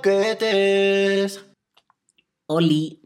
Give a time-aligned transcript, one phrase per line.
[0.00, 1.44] croquetes.
[2.46, 3.00] Oli,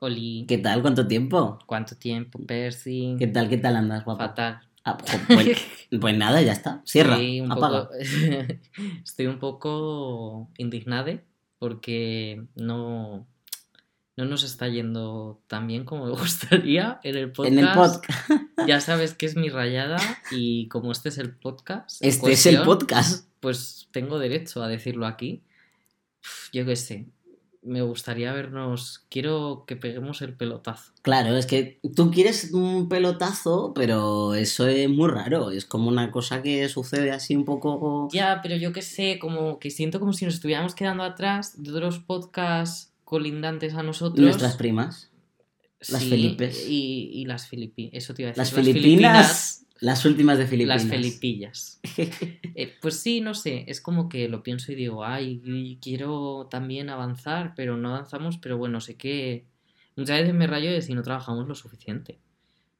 [0.00, 0.80] Oli, ¿qué tal?
[0.82, 1.58] ¿Cuánto tiempo?
[1.66, 3.16] ¿cuánto tiempo, Percy?
[3.18, 3.48] ¿Qué tal?
[3.48, 4.28] ¿Qué tal andas, guapa?
[4.28, 4.60] Fatal.
[4.84, 4.96] Ah,
[5.28, 5.58] pues,
[6.00, 6.82] pues nada, ya está.
[6.84, 7.88] Cierra, Sí, un apaga.
[7.88, 7.94] poco-
[9.04, 11.20] Estoy un poco indignada
[11.58, 13.26] porque no,
[14.16, 17.52] no nos está yendo tan bien como me gustaría en el podcast.
[17.52, 18.30] En el podcast.
[18.66, 19.98] Ya sabes que es mi rayada
[20.30, 22.02] y como este es el podcast.
[22.02, 23.26] Este es el podcast.
[23.40, 25.42] Pues tengo derecho a decirlo aquí.
[26.52, 27.06] Yo qué sé.
[27.62, 29.04] Me gustaría vernos.
[29.10, 30.92] Quiero que peguemos el pelotazo.
[31.02, 35.50] Claro, es que tú quieres un pelotazo, pero eso es muy raro.
[35.50, 38.08] Es como una cosa que sucede así un poco.
[38.12, 41.70] Ya, pero yo qué sé, como que siento como si nos estuviéramos quedando atrás de
[41.70, 44.24] otros podcasts colindantes a nosotros.
[44.24, 45.10] Nuestras primas.
[45.80, 46.66] las Sí, Felipes.
[46.66, 47.92] Y, y las Filipinas.
[47.92, 48.38] Eso te iba a decir.
[48.38, 49.66] Las Filipinas.
[49.80, 50.82] Las últimas de Filipinas.
[50.82, 51.80] Las Felipillas.
[52.54, 56.90] Eh, pues sí, no sé, es como que lo pienso y digo, ay, quiero también
[56.90, 59.46] avanzar, pero no avanzamos, pero bueno, sé que
[59.96, 62.18] muchas veces me rayo de si no trabajamos lo suficiente.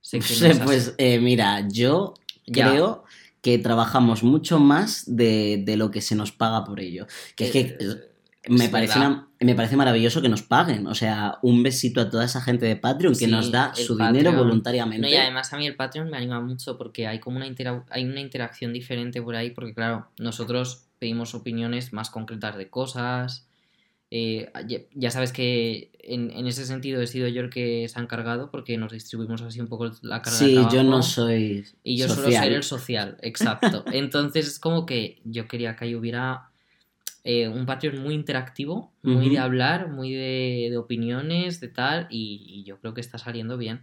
[0.00, 2.14] Sé que no pues eh, mira, yo
[2.46, 2.70] Ya.
[2.70, 3.04] creo
[3.42, 7.06] que trabajamos mucho más de, de lo que se nos paga por ello.
[7.36, 8.09] Que es que Eh,
[8.48, 10.86] me, parece una- me parece maravilloso que nos paguen.
[10.86, 13.96] O sea, un besito a toda esa gente de Patreon que Sí, nos da su
[13.96, 15.02] dinero voluntariamente.
[15.06, 17.84] No, y además a mí el Patreon me anima mucho porque hay como una, intera-
[17.90, 23.46] hay una interacción diferente por ahí, porque claro, nosotros pedimos opiniones más concretas de cosas.
[24.12, 27.96] eh, ya, ya sabes que en, en ese sentido he sido yo el que se
[27.98, 31.64] ha encargado porque nos distribuimos así un poco la carga de sí, yo no soy.
[31.84, 32.42] Y yo social.
[32.44, 33.84] ser el social, exacto.
[33.92, 36.49] Entonces es como que yo quería que ahí hubiera
[37.24, 42.42] eh, un Patreon muy interactivo, muy de hablar, muy de, de opiniones, de tal, y,
[42.48, 43.82] y yo creo que está saliendo bien.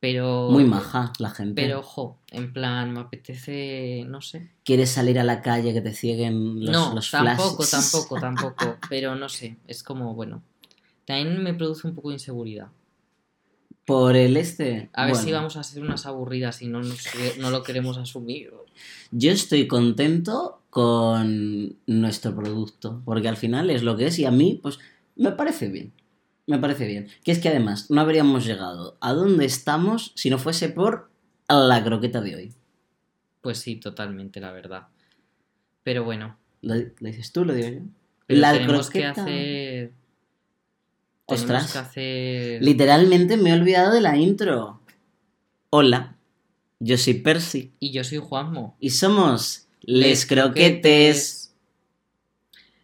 [0.00, 0.48] Pero.
[0.50, 1.60] Muy maja la gente.
[1.60, 4.50] Pero ojo, en plan, me apetece, no sé.
[4.64, 7.70] ¿Quieres salir a la calle que te cieguen los, no, los tampoco, flashes?
[7.70, 8.78] tampoco, tampoco.
[8.88, 10.42] Pero no sé, es como, bueno.
[11.04, 12.68] También me produce un poco de inseguridad.
[13.84, 14.88] Por el este.
[14.92, 17.98] A ver bueno, si vamos a ser unas aburridas y no, nos- no lo queremos
[17.98, 18.52] asumir.
[19.10, 24.30] Yo estoy contento con nuestro producto, porque al final es lo que es y a
[24.30, 24.78] mí, pues,
[25.16, 25.92] me parece bien.
[26.46, 27.08] Me parece bien.
[27.24, 31.10] Que es que además no habríamos llegado a donde estamos si no fuese por
[31.48, 32.54] la croqueta de hoy.
[33.40, 34.88] Pues sí, totalmente, la verdad.
[35.82, 37.80] Pero bueno, ¿Lo, lo dices tú, lo digo yo?
[38.26, 39.22] pero la tenemos que croqueta.
[39.22, 39.92] hacer.
[41.26, 41.46] Ostras.
[41.46, 42.62] Tenemos que hacer.
[42.64, 44.80] Literalmente me he olvidado de la intro.
[45.70, 46.16] Hola,
[46.80, 48.76] yo soy Percy Y yo soy Juanmo.
[48.80, 51.54] y somos Les Croquetes.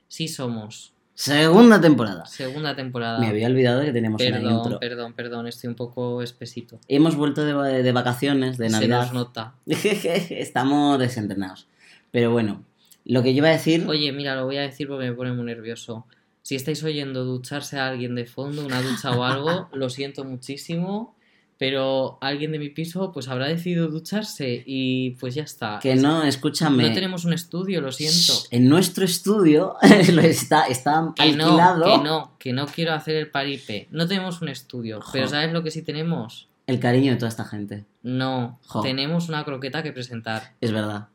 [0.08, 0.92] Sí, somos.
[1.14, 2.26] Segunda temporada.
[2.26, 3.18] Segunda temporada.
[3.18, 4.78] Me había olvidado que teníamos una Perdón, intro.
[4.78, 6.78] perdón, perdón, estoy un poco espesito.
[6.88, 9.00] Hemos vuelto de, de vacaciones, de Se Navidad.
[9.04, 9.54] nos nota.
[9.66, 11.68] Estamos desentrenados.
[12.10, 12.62] Pero bueno,
[13.06, 13.86] lo que yo iba a decir.
[13.88, 16.06] Oye, mira, lo voy a decir porque me pone muy nervioso.
[16.42, 21.15] Si estáis oyendo ducharse a alguien de fondo, una ducha o algo, lo siento muchísimo.
[21.58, 25.78] Pero alguien de mi piso pues habrá decidido ducharse y pues ya está.
[25.80, 26.86] que no, escúchame.
[26.88, 28.34] No tenemos un estudio, lo siento.
[28.50, 33.30] En nuestro estudio está, está Que no, alquilado que no, que no quiero hacer el
[33.30, 33.88] paripe.
[33.90, 35.10] No tenemos un estudio, Jo.
[35.12, 36.48] pero ¿sabes lo que sí tenemos?
[36.66, 37.84] el cariño de toda esta gente.
[38.02, 38.82] No, Jo.
[38.82, 40.52] tenemos una croqueta que presentar.
[40.60, 41.08] Es verdad.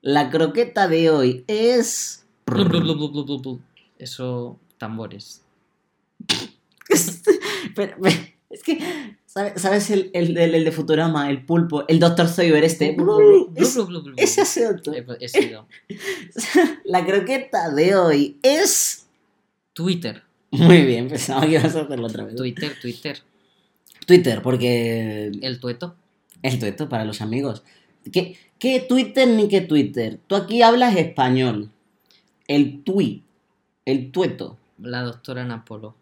[0.00, 2.26] La croqueta de hoy es.
[3.98, 5.42] Eso, tambores.
[7.74, 8.14] Pero, pero,
[8.48, 8.78] es que.
[9.36, 12.26] ¿Sabes, sabes el, el, el- el de Futurama, el pulpo, el Dr.
[12.26, 12.96] Zoiber este?
[13.54, 13.76] Es-
[14.16, 14.94] ese asunto.
[14.94, 15.68] He, he sido.
[16.84, 19.06] La croqueta de hoy es.
[19.74, 22.34] Twitter, Muy bien, pensaba que ibas a hacerlo otra vez.
[22.34, 23.18] Twitter, Twitter.
[24.06, 25.94] Twitter, porque El tueto.
[26.40, 27.62] el tueto para los amigos.
[28.10, 30.18] ¿Qué, qué Twitter ni qué Twitter?
[30.28, 31.68] Tú aquí hablas español.
[32.48, 33.22] El tui,
[33.84, 34.56] el tueto.
[34.78, 35.94] La doctora Napolo.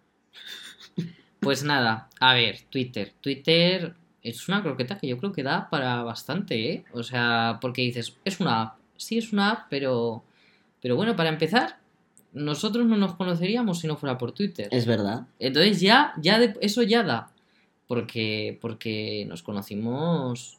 [1.45, 3.13] Pues nada, a ver, Twitter.
[3.21, 6.85] Twitter es una croqueta que yo creo que da para bastante, ¿eh?
[6.93, 8.79] O sea, porque dices, es una app.
[8.97, 10.25] Sí, es una app, pero.
[10.81, 11.79] Pero bueno, para empezar,
[12.33, 14.69] nosotros no nos conoceríamos si no fuera por Twitter.
[14.71, 15.27] Es verdad.
[15.39, 17.31] Entonces ya, ya de- eso ya da.
[17.87, 20.59] Porque, porque nos conocimos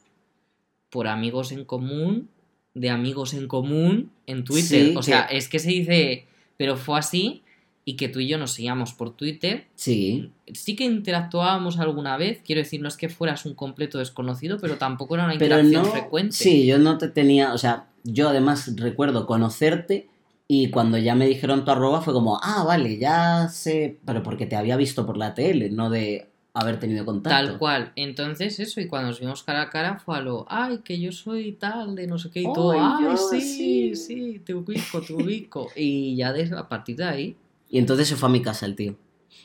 [0.90, 2.28] por amigos en común,
[2.74, 4.86] de amigos en común en Twitter.
[4.88, 7.42] Sí, o sea, que- es que se dice, pero fue así
[7.88, 9.68] y que tú y yo nos seguíamos por Twitter.
[9.76, 10.32] Sí.
[10.52, 14.76] Sí que interactuábamos alguna vez, quiero decir, no es que fueras un completo desconocido, pero
[14.76, 15.90] tampoco era una interacción no.
[15.92, 16.34] frecuente.
[16.34, 17.54] Sí, yo no te tenía.
[17.54, 20.08] O sea, yo además recuerdo conocerte.
[20.48, 23.98] Y cuando ya me dijeron tu arroba fue como, ah, vale, ya sé.
[24.04, 27.36] Pero porque te había visto por la tele, no de haber tenido contacto.
[27.36, 27.92] Tal cual.
[27.94, 31.12] Entonces, eso, y cuando nos vimos cara a cara fue a lo, ay, que yo
[31.12, 33.94] soy tal, de no sé qué, y todo, Ay, ay, yo sí, sí".
[33.96, 35.68] sí, te ubico, te ubico.
[35.76, 37.36] Y ya desde a partir de ahí,
[37.68, 38.96] Y entonces se fue a mi casa el tío.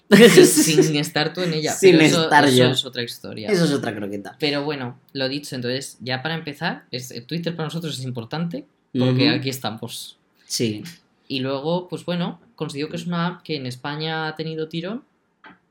[0.45, 1.73] Sin, estar tú en ella.
[1.73, 2.69] Sin pero eso, estar eso yo.
[2.69, 3.49] es otra historia.
[3.49, 4.35] Eso es otra croqueta.
[4.39, 8.65] Pero bueno, lo dicho, entonces, ya para empezar, es, Twitter para nosotros es importante
[8.97, 10.17] porque aquí estamos.
[10.45, 10.83] Sí,
[11.29, 15.03] Y luego, pues bueno, considero que es una app que en España ha tenido tirón.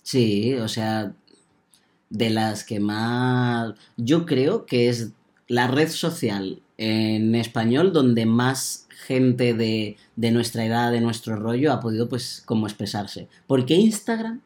[0.02, 1.12] sí, o sea,
[2.08, 3.74] de las que más...
[3.96, 5.12] Yo creo que es
[5.48, 11.72] la red social en español donde más gente de, de nuestra edad, de nuestro rollo,
[11.72, 13.26] ha podido pues como expresarse.
[13.48, 14.40] Porque Instagram...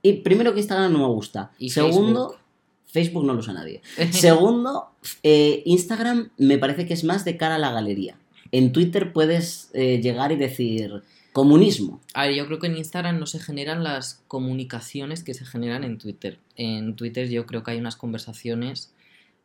[0.00, 1.50] Y primero que Instagram no me gusta.
[1.58, 2.38] Y Segundo,
[2.86, 3.82] Facebook no lo usa nadie.
[4.12, 4.88] Segundo,
[5.22, 8.16] eh, Instagram me parece que es más de cara a la galería.
[8.50, 11.02] En Twitter puedes eh, llegar y decir
[11.34, 12.00] comunismo.
[12.14, 15.84] A ver, yo creo que en Instagram no se generan las comunicaciones que se generan
[15.84, 16.38] en Twitter.
[16.56, 18.94] En Twitter yo creo que hay unas conversaciones,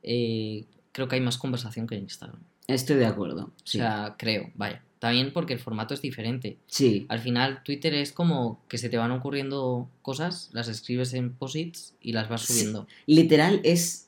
[0.04, 0.64] eh,
[0.94, 2.40] creo que hay más conversación que en Instagram.
[2.68, 3.46] Estoy de acuerdo.
[3.46, 4.82] O sea, creo, vaya.
[5.00, 6.58] También porque el formato es diferente.
[6.68, 7.06] sí.
[7.10, 11.94] Al final Twitter es como que se te van ocurriendo cosas, las escribes en posits
[12.02, 12.54] y las vas Sí.
[12.54, 12.88] subiendo.
[13.06, 14.08] Literal es.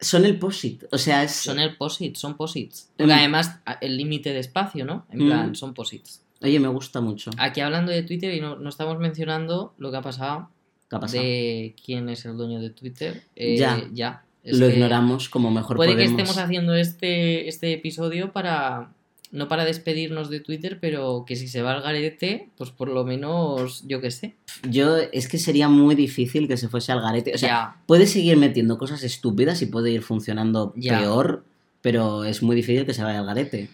[0.00, 0.84] Son el posit.
[0.92, 1.32] O sea, es.
[1.32, 2.90] Son el posit, son posits.
[2.90, 2.96] Mm.
[2.98, 5.06] Porque además el límite de espacio, ¿no?
[5.10, 5.26] En Mm.
[5.26, 6.20] plan, son posits.
[6.42, 7.30] Oye, me gusta mucho.
[7.38, 10.50] Aquí hablando de Twitter y no, no estamos mencionando lo que ha pasado
[10.90, 11.22] ¿Qué ha pasado?
[11.22, 13.22] de quién es el dueño de Twitter.
[13.34, 13.82] Eh, Ya.
[13.94, 14.24] ya.
[14.44, 16.16] Es Lo ignoramos como mejor Puede podemos.
[16.16, 18.92] que estemos haciendo este, este episodio para.
[19.32, 23.04] No para despedirnos de Twitter, pero que si se va al garete, pues por lo
[23.04, 24.36] menos, yo qué sé.
[24.70, 27.34] Yo, es que sería muy difícil que se fuese al garete.
[27.34, 31.00] O sea, puede seguir metiendo cosas estúpidas y puede ir funcionando Ya.
[31.00, 31.42] peor,
[31.80, 33.68] pero es muy difícil que se vaya al garete.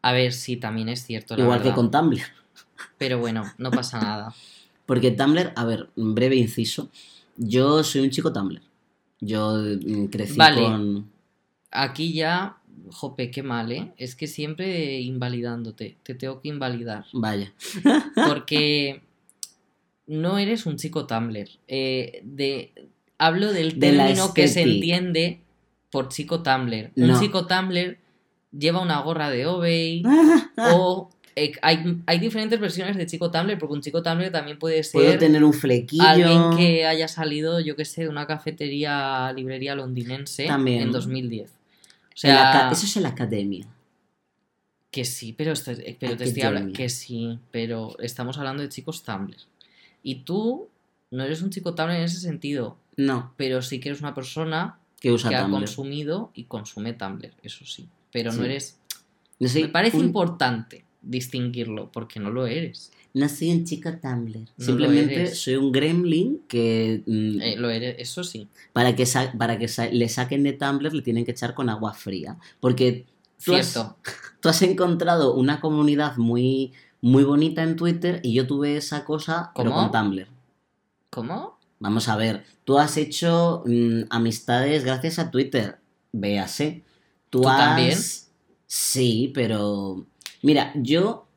[0.00, 1.36] a ver si también es cierto.
[1.36, 2.22] La Igual que con Tumblr.
[2.96, 4.34] Pero bueno, no pasa nada.
[4.86, 6.88] Porque Tumblr, a ver, un breve inciso.
[7.36, 8.62] Yo soy un chico Tumblr.
[9.22, 10.62] Yo mm, crecí Vale.
[10.62, 11.10] con.
[11.70, 12.58] Aquí ya,
[12.90, 13.92] jope, qué mal, ¿eh?
[13.96, 15.96] Es que siempre invalidándote.
[16.02, 17.06] Te tengo que invalidar.
[17.12, 17.54] Vaya.
[18.28, 19.00] Porque
[20.06, 21.48] no eres un chico Tumblr.
[21.68, 22.72] Eh, de,
[23.16, 25.40] hablo del De término que se entiende
[25.90, 26.90] por chico Tumblr.
[26.96, 27.96] Un chico Tumblr
[28.50, 30.02] lleva una gorra de Obey
[30.74, 34.82] o eh, hay, hay diferentes versiones de chico Tumblr porque un chico Tumblr también puede
[34.92, 36.02] Puedo ser tener un flequillo.
[36.04, 40.82] alguien que haya salido, yo que sé, de una cafetería, librería londinense También.
[40.82, 41.50] en 2010.
[41.50, 41.54] O
[42.14, 43.66] sea, Eso es en la academia.
[44.90, 49.02] que sí, pero, este- pero te estoy hablando que sí, pero estamos hablando de chicos
[49.02, 49.36] Tumblr.
[50.02, 50.68] Y tú
[51.10, 54.78] no eres un chico Tumblr en ese sentido, No, pero sí que eres una persona
[55.00, 57.88] que usa que ha consumido y consume Tumblr, eso sí.
[58.12, 58.78] Pero no eres.
[59.40, 62.92] Me parece un- importante distinguirlo, porque no lo eres.
[63.14, 64.48] No soy un chico Tumblr.
[64.58, 67.02] Simplemente soy un gremlin que.
[67.06, 68.48] mm, Eh, lo eres, eso sí.
[68.72, 71.68] para que, sa- para que sa- le saquen de Tumblr le tienen que echar con
[71.68, 72.38] agua fría.
[72.60, 73.04] Porque
[73.44, 73.96] tú has, Cierto.
[74.40, 76.72] tú has encontrado una comunidad muy,
[77.02, 79.90] muy bonita en Twitter y yo tuve esa cosa, pero ¿Cómo?
[79.90, 80.26] con Tumblr.
[81.10, 81.58] ¿Cómo?
[81.80, 85.78] Vamos a ver, tú has hecho mm, amistades gracias a Twitter.
[86.12, 86.82] Véase.
[87.28, 87.58] Tú, ¿Tú has...
[87.58, 87.98] también?
[88.66, 90.06] Sí, pero.
[90.42, 91.28] Mira, yo.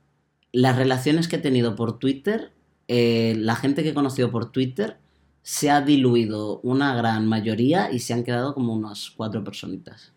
[0.51, 2.53] Las relaciones que he tenido por Twitter,
[2.87, 4.95] eh, la gente que he conocido por Twitter,
[5.41, 10.13] se ha diluido una gran mayoría y se han quedado como unas cuatro personitas.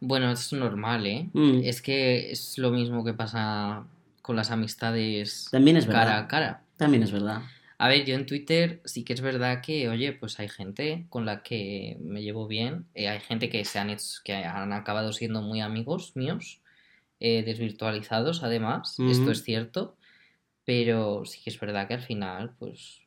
[0.00, 1.30] Bueno, es normal, ¿eh?
[1.32, 3.84] Mm, Es que es lo mismo que pasa
[4.20, 6.02] con las amistades También es verdad.
[6.04, 6.62] cara a cara.
[6.76, 7.40] También es verdad.
[7.78, 11.24] A ver, yo en Twitter sí que es verdad que, oye, pues hay gente con
[11.24, 15.12] la que me llevo bien, eh, hay gente que se han hecho- que han acabado
[15.12, 16.60] siendo muy amigos míos,
[17.24, 19.96] eh, desvirtualizados además, esto es cierto,
[20.64, 23.02] pero sí que es verdad que al final, pues,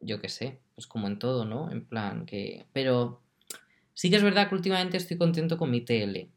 [0.00, 1.70] yo qué sé, pues como en todo, ¿no?
[1.70, 2.64] En plan que...
[2.72, 3.20] Pero
[3.92, 6.30] sí que es verdad que últimamente estoy contento con mi TL.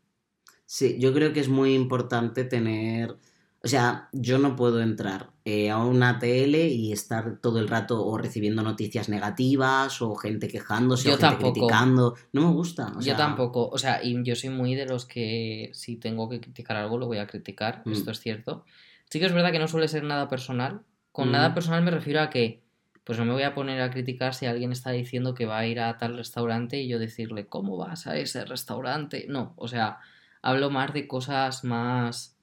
[0.66, 3.16] Sí, yo creo que es muy importante tener.
[3.64, 8.06] O sea, yo no puedo entrar eh, a una tele y estar todo el rato
[8.06, 11.54] o recibiendo noticias negativas o gente quejándose Yo o gente tampoco.
[11.54, 12.16] criticando.
[12.34, 12.94] No me gusta.
[12.96, 16.40] o Yo tampoco, o sea, y yo soy muy de los que si tengo que
[16.40, 17.92] criticar algo lo voy a criticar, Mm.
[17.94, 18.64] esto es cierto.
[19.10, 20.82] Sí que es verdad que no suele ser nada personal.
[21.12, 21.32] Con Mm.
[21.32, 22.62] nada personal me refiero a que,
[23.04, 25.66] pues no me voy a poner a criticar si alguien está diciendo que va a
[25.66, 29.26] ir a tal restaurante y yo decirle, ¿cómo vas a ese restaurante?
[29.28, 29.98] No, o sea,
[30.44, 32.37] hablo más de cosas más,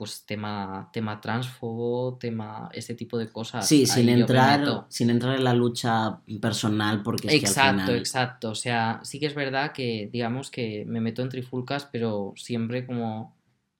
[0.00, 3.68] pues tema, tema transfobo, tema, ese tipo de cosas.
[3.68, 7.82] Sí, Ahí sin entrar, sin entrar en la lucha personal porque es que al Exacto,
[7.82, 7.96] final...
[7.98, 8.48] exacto.
[8.48, 12.86] O sea, sí que es verdad que, digamos que me meto en trifulcas, pero siempre
[12.86, 13.36] como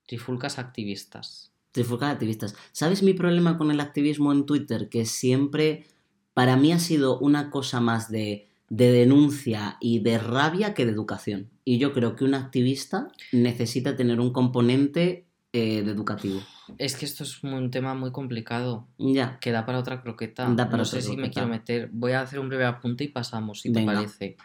[0.07, 1.53] trifulcas activistas.
[1.73, 2.55] Trifulcas activistas.
[2.73, 4.91] ¿Sabes mi problema con el activismo en Twitter?
[4.91, 5.87] Que siempre
[6.35, 10.93] para mí ha sido una cosa más de, de denuncia y de rabia que de
[10.93, 11.49] educación.
[11.65, 16.41] Y yo creo que un activista necesita tener un componente eh, de educativo.
[16.79, 18.87] Es que esto es un tema muy complicado.
[18.99, 19.39] Ya.
[19.41, 20.45] Que da para otra croqueta.
[20.55, 21.89] Da para no sé si me quiero meter.
[21.93, 23.93] Voy a hacer un breve apunte y pasamos, si Venga.
[23.93, 24.37] te parece.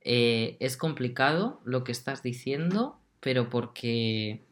[0.00, 4.46] Eh, es complicado lo que estás diciendo, pero porque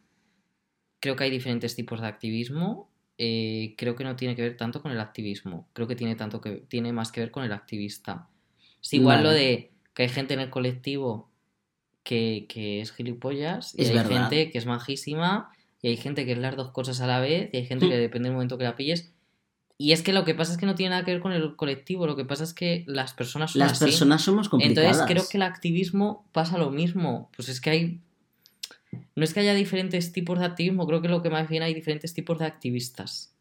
[1.01, 2.91] creo que hay diferentes tipos de activismo.
[3.17, 5.67] Eh, creo que no tiene que ver tanto con el activismo.
[5.73, 8.29] Creo que tiene, tanto que, tiene más que ver con el activista.
[8.83, 9.29] Es igual Vale.
[9.29, 11.31] lo de que hay gente en el colectivo
[12.03, 14.29] que, que es gilipollas y Es hay verdad.
[14.29, 15.51] gente que es majísima
[15.83, 17.97] y hay gente que es las dos cosas a la vez y hay gente que
[17.97, 19.13] depende del momento que la pilles.
[19.79, 21.55] Y es que lo que pasa es que no tiene nada que ver con el
[21.55, 23.85] colectivo, lo que pasa es que las personas son Las así.
[23.85, 24.93] personas somos complicadas.
[24.93, 27.31] Entonces creo que el activismo pasa lo mismo.
[27.37, 28.01] Pues es que hay...
[29.15, 31.75] No es que haya diferentes tipos de activismo, creo que lo que más bien hay
[31.75, 33.36] diferentes tipos de activistas.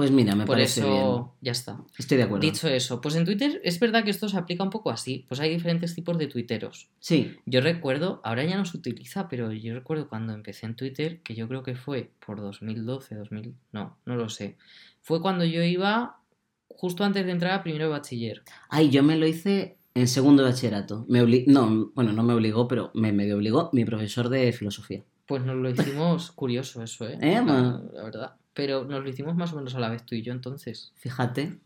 [0.00, 1.24] Pues mira, me Por parece eso, bien.
[1.42, 1.78] ya está.
[1.98, 2.40] Estoy de acuerdo.
[2.40, 5.26] Dicho eso, pues en Twitter es verdad que esto se aplica un poco así.
[5.28, 6.88] Pues hay diferentes tipos de tuiteros.
[7.00, 11.20] Sí, Yo recuerdo, ahora ya no se utiliza, pero yo recuerdo cuando empecé en Twitter,
[11.22, 14.56] que yo creo que fue por 2012, 2000, no, no lo sé.
[15.02, 16.22] Fue cuando yo iba
[16.66, 18.42] justo antes de entrar a primero de bachiller.
[18.70, 21.04] Ay, yo me lo hice en segundo de bachillerato.
[21.10, 25.04] Me obli- No, bueno, no me obligó, pero me medio obligó mi profesor de filosofía.
[25.26, 27.18] Pues nos lo hicimos curioso eso, ¿eh?
[27.20, 28.36] Eh, la verdad.
[28.54, 30.92] Pero nos lo hicimos más o menos a la vez tú y yo entonces.
[30.96, 31.58] Fíjate,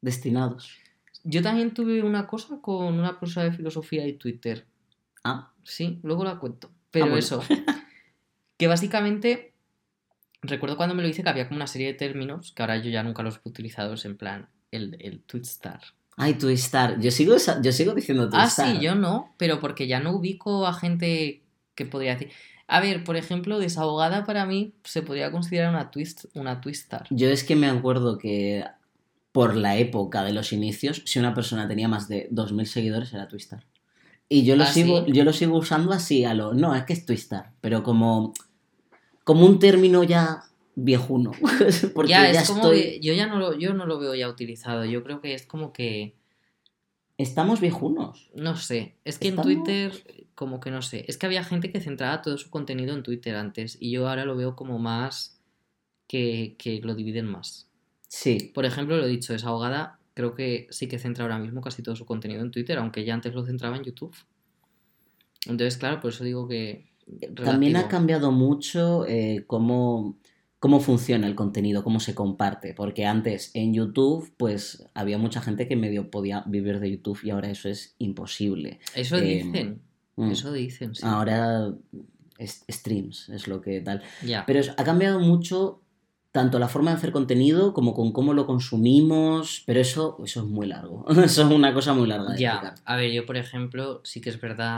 [0.00, 0.76] destinados.
[1.24, 4.64] Yo también tuve una cosa con una profesora de filosofía y Twitter.
[5.24, 6.70] Ah, Sí, luego la cuento.
[6.90, 7.18] Pero bueno.
[7.18, 7.42] eso.
[8.56, 9.54] Que básicamente.
[10.42, 12.90] Recuerdo cuando me lo hice que había como una serie de términos que ahora yo
[12.90, 13.94] ya nunca los he utilizado.
[14.04, 15.80] En plan, el, el Twitstar.
[16.16, 16.98] ay, Twistar.
[17.00, 18.76] Yo sigo, yo sigo diciendo Ah, Twistar.
[18.76, 21.42] sí, yo no, pero porque ya no ubico a gente
[21.74, 22.30] que podría decir.
[22.66, 27.06] A ver, por ejemplo, desahogada para mí se podría considerar una twist, una twistar.
[27.10, 28.64] Yo es que me acuerdo que
[29.32, 33.28] por la época de los inicios, si una persona tenía más de 2.000 seguidores era
[33.28, 33.64] Twistar.
[34.28, 35.12] Y yo lo, ¿Ah, sigo, sí?
[35.12, 36.54] yo lo sigo usando así a lo...
[36.54, 38.32] No, es que es Twistar, pero como,
[39.24, 41.32] como un término ya viejuno.
[41.94, 42.82] Porque ya, ya, es como estoy...
[42.82, 44.84] que yo ya no lo, yo no lo veo ya utilizado.
[44.84, 46.14] Yo creo que es como que.
[47.22, 48.30] Estamos viejunos.
[48.34, 48.94] No sé.
[49.04, 51.04] Es que Estamos- en Twitter, como que no sé.
[51.08, 53.76] Es que había gente que centraba todo su contenido en Twitter antes.
[53.80, 55.40] Y yo ahora lo veo como más
[56.08, 57.68] que, que lo dividen más.
[58.08, 61.82] Sí, Por ejemplo, lo he dicho, desahogada, creo que sí que centra ahora mismo casi
[61.82, 64.14] todo su contenido en Twitter, aunque ya antes lo centraba en YouTube.
[65.46, 66.88] Entonces, claro, por eso digo que.
[67.34, 70.16] También ha cambiado mucho eh, cómo,
[70.60, 72.74] cómo funciona el contenido, cómo se comparte.
[72.74, 77.30] Porque antes en YouTube, pues había mucha gente que medio podía vivir de YouTube y
[77.30, 78.78] ahora eso es imposible.
[78.94, 79.80] Eso eh, dicen.
[80.16, 80.30] Mm.
[80.30, 81.02] Eso dicen, sí.
[81.04, 81.72] Ahora
[82.38, 84.02] es- streams es lo que tal.
[84.24, 84.44] Ya.
[84.46, 85.80] Pero es- ha cambiado mucho
[86.32, 89.62] tanto la forma de hacer contenido como con cómo lo consumimos.
[89.66, 91.04] Pero eso, eso es muy largo.
[91.24, 92.74] Eso es una cosa muy larga Ya, explicar.
[92.84, 94.76] a ver, yo por ejemplo, sí que es verdad.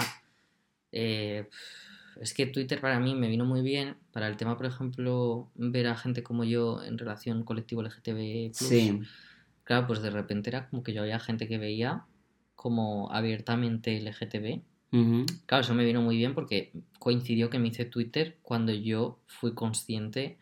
[0.92, 1.48] eh,
[2.20, 5.86] es que Twitter para mí me vino muy bien para el tema, por ejemplo, ver
[5.86, 8.52] a gente como yo en relación colectivo LGTB.
[8.54, 9.00] Sí,
[9.64, 12.04] Claro, pues de repente era como que yo había gente que veía
[12.56, 14.62] como abiertamente LGTB.
[15.46, 19.54] Claro, eso me vino muy bien porque coincidió que me hice Twitter cuando yo fui
[19.54, 20.38] consciente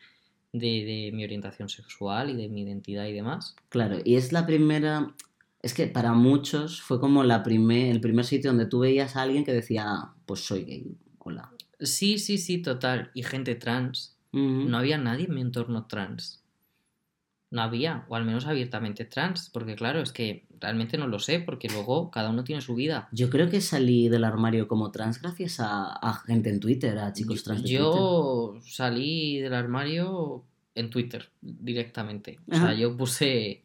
[0.52, 3.54] de, de mi orientación sexual y de mi identidad y demás.
[3.68, 5.14] Claro, y es la primera.
[5.62, 9.22] Es que para muchos fue como la primer, el primer sitio donde tú veías a
[9.22, 10.96] alguien que decía, "Ah, pues soy gay.
[11.18, 11.52] Hola.
[11.80, 13.10] Sí, sí, sí, total.
[13.14, 14.16] Y gente trans.
[14.32, 16.42] No había nadie en mi entorno trans.
[17.52, 21.40] No había, o al menos abiertamente trans, porque claro, es que realmente no lo sé,
[21.40, 23.08] porque luego cada uno tiene su vida.
[23.10, 27.12] Yo creo que salí del armario como trans gracias a, a gente en Twitter, a
[27.12, 27.80] chicos trans de Twitter.
[27.82, 30.44] Yo salí del armario
[30.76, 32.38] en Twitter directamente.
[32.52, 33.64] O sea, yo puse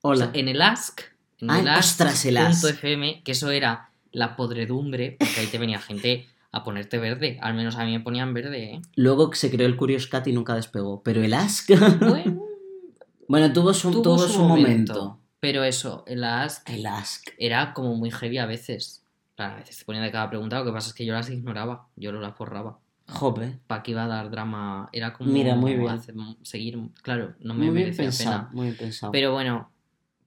[0.00, 0.26] Hola.
[0.28, 1.02] o sea, en el Ask,
[1.40, 2.62] en Ah, el Ask ostras, el Ask.
[2.62, 7.38] punto FM, que eso era la podredumbre, porque ahí te venía gente a ponerte verde.
[7.42, 8.82] Al menos a mí me ponían verde, ¿eh?
[8.96, 11.02] Luego se creó el Curious Cat y nunca despegó.
[11.02, 11.70] Pero el Ask.
[12.00, 12.42] Bueno,
[13.28, 15.20] bueno, tuvo su, tuvo tuvo su su momento.
[15.40, 17.28] Pero eso, el Ask El Ask.
[17.38, 19.04] era como muy heavy a veces.
[19.36, 21.30] Claro, a veces te ponían de cada pregunta, lo que pasa es que yo las
[21.30, 22.80] ignoraba, yo no las borraba.
[23.06, 23.58] Jope.
[23.68, 24.88] ¿Para qué iba a dar drama?
[24.92, 25.88] Era como Mira, muy bien.
[25.90, 28.30] hacer- seguir, claro, no me muy bien merecía pensado.
[28.30, 28.48] pena.
[28.52, 29.12] Muy bien pensado.
[29.12, 29.70] Pero bueno,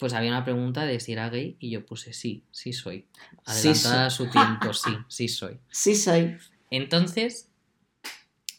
[0.02, 3.06] pues había una pregunta de si era gay y yo puse sí, sí soy.
[3.46, 5.60] Sí Adelantada a su tiempo, sí, sí soy.
[5.70, 6.38] Sí, soy.
[6.72, 7.52] Entonces,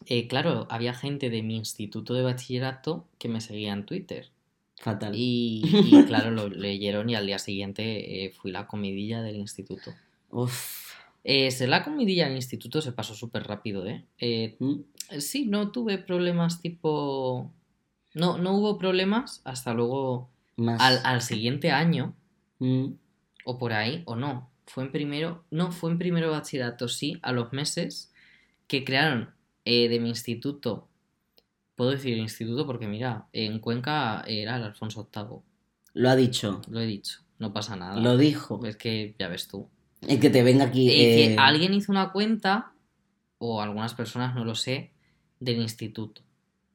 [0.07, 4.31] eh, claro, había gente de mi instituto de bachillerato que me seguía en Twitter.
[4.77, 5.15] Fatal.
[5.17, 9.93] Y, y, claro, lo leyeron y al día siguiente eh, fui la comidilla del instituto.
[10.31, 10.93] Uf.
[11.25, 14.05] Eh, ser la comidilla del instituto se pasó súper rápido, ¿eh?
[14.19, 14.75] Eh, ¿Mm?
[15.19, 17.51] Sí, no tuve problemas tipo...
[18.15, 20.81] No, no hubo problemas hasta luego Más.
[20.81, 22.15] al, al siguiente año
[22.59, 22.93] Mm.
[23.45, 24.51] o por ahí, o no.
[24.67, 28.13] Fue en primero, no, fue en primero bachillerato, sí, a los meses
[28.69, 29.31] que crearon
[29.65, 30.89] eh, de mi instituto
[31.75, 35.41] Puedo decir instituto porque, mira, en Cuenca era el Alfonso VIII.
[35.95, 36.61] Lo ha dicho.
[36.69, 37.21] Lo he dicho.
[37.39, 37.99] No pasa nada.
[37.99, 38.65] Lo dijo.
[38.67, 39.69] Es que ya ves tú.
[40.07, 40.89] Es que te venga aquí.
[40.89, 42.73] Es que eh, alguien hizo una cuenta,
[43.39, 44.93] o algunas personas, no lo sé,
[45.41, 46.23] del instituto.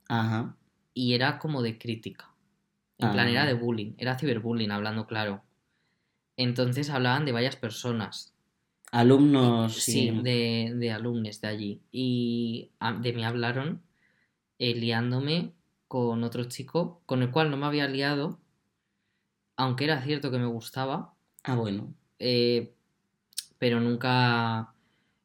[0.09, 0.57] Ajá.
[0.93, 2.31] Y era como de crítica.
[2.99, 3.31] En plan, Ah.
[3.31, 3.93] era de bullying.
[3.97, 5.43] Era ciberbullying, hablando claro.
[6.35, 8.33] Entonces hablaban de varias personas.
[8.91, 9.73] Alumnos.
[9.75, 11.81] Sí, de, de alumnos de allí.
[11.91, 13.81] Y de mí hablaron
[14.59, 15.53] eh, liándome
[15.87, 18.39] con otro chico con el cual no me había liado,
[19.55, 21.13] aunque era cierto que me gustaba,
[21.43, 21.93] Ah, bueno.
[22.19, 22.73] eh,
[23.57, 24.73] pero nunca...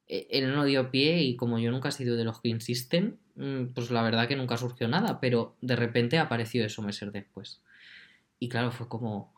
[0.07, 3.19] eh, Él no dio pie y como yo nunca he sido de los que insisten,
[3.75, 7.62] pues la verdad que nunca surgió nada, pero de repente apareció eso meses después.
[8.39, 9.33] Y claro, fue como...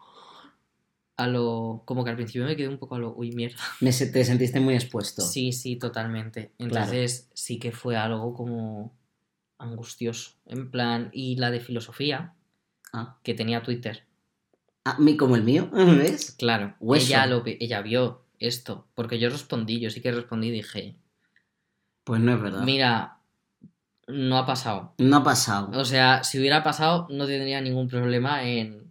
[1.16, 1.82] A lo...
[1.84, 3.14] Como que al principio me quedé un poco a lo...
[3.14, 3.56] Uy, mierda.
[3.80, 5.22] Me te sentiste muy expuesto.
[5.22, 6.52] Sí, sí, totalmente.
[6.58, 8.92] Entonces sí que fue algo como
[9.58, 10.32] angustioso.
[10.46, 12.34] En plan, y la de filosofía,
[12.92, 13.18] Ah.
[13.22, 14.04] que tenía Twitter.
[14.84, 16.32] Ah, mi- como el mío, ¿ves?
[16.38, 17.06] Claro, Hueso.
[17.06, 20.96] ella, lo, ella vio esto, porque yo respondí, yo sí que respondí y dije,
[22.04, 22.62] Pues no es verdad.
[22.62, 23.13] mira,
[24.08, 24.94] no ha pasado.
[24.98, 25.78] No ha pasado.
[25.78, 28.84] O sea, si hubiera pasado no tendría ningún problema en...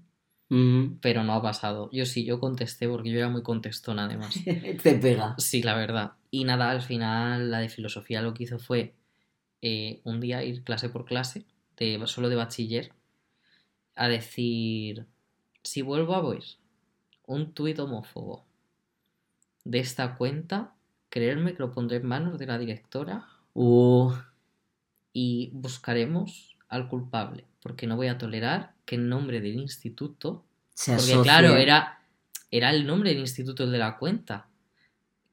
[1.01, 1.89] Pero no ha pasado.
[1.91, 4.35] Yo sí, yo contesté porque yo era muy contestona además.
[4.83, 5.33] te pega.
[5.39, 6.11] Sí, la verdad.
[6.29, 8.93] Y nada, al final la de filosofía lo que hizo fue
[9.63, 11.45] eh, un día ir clase por clase,
[11.77, 12.91] de, solo de bachiller,
[13.95, 15.07] a decir,
[15.63, 16.43] si vuelvo a ver
[17.25, 18.45] un tuit homófobo
[19.63, 20.75] de esta cuenta,
[21.09, 24.11] creerme que lo pondré en manos de la directora Uh,
[25.13, 30.43] y buscaremos al culpable, porque no voy a tolerar que en nombre del instituto
[30.73, 31.99] se porque asocia- claro, era,
[32.51, 34.47] era el nombre del instituto el de la cuenta.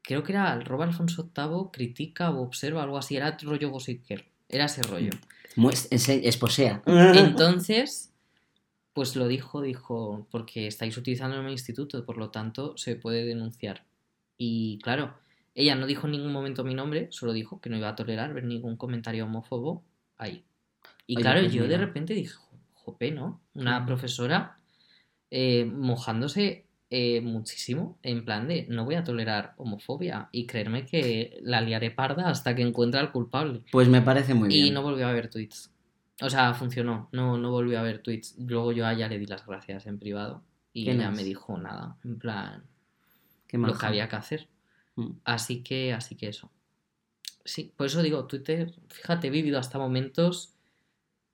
[0.03, 3.17] Creo que era el Roba Alfonso VIII, critica o observa, algo así.
[3.17, 4.25] Era rollo Gossip Girl.
[4.49, 5.11] Era ese rollo.
[6.29, 6.83] Esposea.
[7.19, 8.13] Entonces,
[8.93, 13.85] pues lo dijo, dijo, porque estáis utilizando mi instituto, por lo tanto se puede denunciar.
[14.37, 15.15] Y claro,
[15.61, 18.33] ella no dijo en ningún momento mi nombre, solo dijo que no iba a tolerar
[18.35, 19.85] ver ningún comentario homófobo
[20.17, 20.45] ahí.
[21.07, 22.35] Y Oye, claro, pues yo de repente dije,
[22.75, 23.41] jope, ¿no?
[23.55, 24.59] Una profesora
[25.31, 31.39] eh, mojándose eh, muchísimo, en plan de no voy a tolerar homofobia y creerme que
[31.43, 33.63] la liaré parda hasta que encuentre al culpable.
[33.71, 34.67] Pues me parece muy bien.
[34.67, 35.73] Y no volvió a ver tweets.
[36.21, 37.09] O sea, funcionó.
[37.13, 38.37] No, no volvió a ver tweets.
[38.39, 40.43] Luego yo a ella le di las gracias en privado.
[40.73, 41.97] Y ella me dijo nada.
[42.05, 42.65] En plan,
[43.47, 44.49] Qué lo que había que hacer.
[45.01, 45.21] Mm.
[45.25, 46.51] Así que, así que eso.
[47.45, 50.55] Sí, por eso digo, Twitter, fíjate, he vivido hasta momentos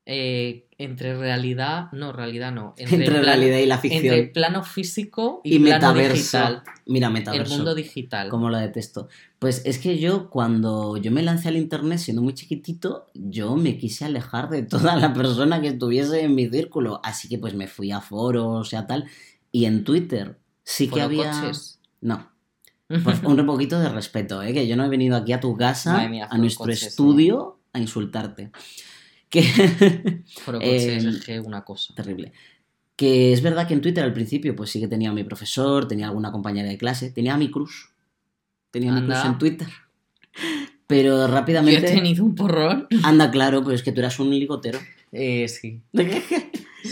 [0.09, 2.75] eh, entre realidad, no, realidad no.
[2.79, 4.05] Entre, el realidad y la ficción.
[4.05, 6.15] Entre el plano físico y, y plano metaverso.
[6.15, 6.63] digital.
[6.87, 7.57] Mira, El metaverso.
[7.57, 8.29] mundo digital.
[8.29, 9.09] Como lo detesto.
[9.41, 13.79] Pues es que yo, cuando yo me lancé al internet siendo muy chiquitito, yo me
[13.79, 17.01] quise alejar de toda la persona que estuviese en mi círculo.
[17.03, 19.07] Así que pues me fui a foros y a tal.
[19.51, 21.33] Y en Twitter sí que había.
[21.33, 21.81] Forocoches.
[22.01, 22.31] No.
[22.89, 24.53] Pues un poquito de respeto, ¿eh?
[24.53, 28.51] que yo no he venido aquí a tu casa, mía, a nuestro estudio, a insultarte.
[29.29, 29.41] Que.
[30.61, 31.93] Eh, es que una cosa.
[31.95, 32.33] Terrible.
[32.95, 35.89] Que es verdad que en Twitter al principio, pues sí que tenía a mi profesor,
[35.89, 37.91] tenía alguna compañera de clase, tenía a mi cruz.
[38.71, 39.21] Tenía a mi Anda.
[39.21, 39.69] cruz en Twitter.
[40.87, 41.93] Pero Yo he rápidamente.
[41.93, 42.87] tenido un porrón.
[43.03, 44.79] Anda, claro, pues es que tú eras un ligotero.
[45.11, 45.83] Eh, sí,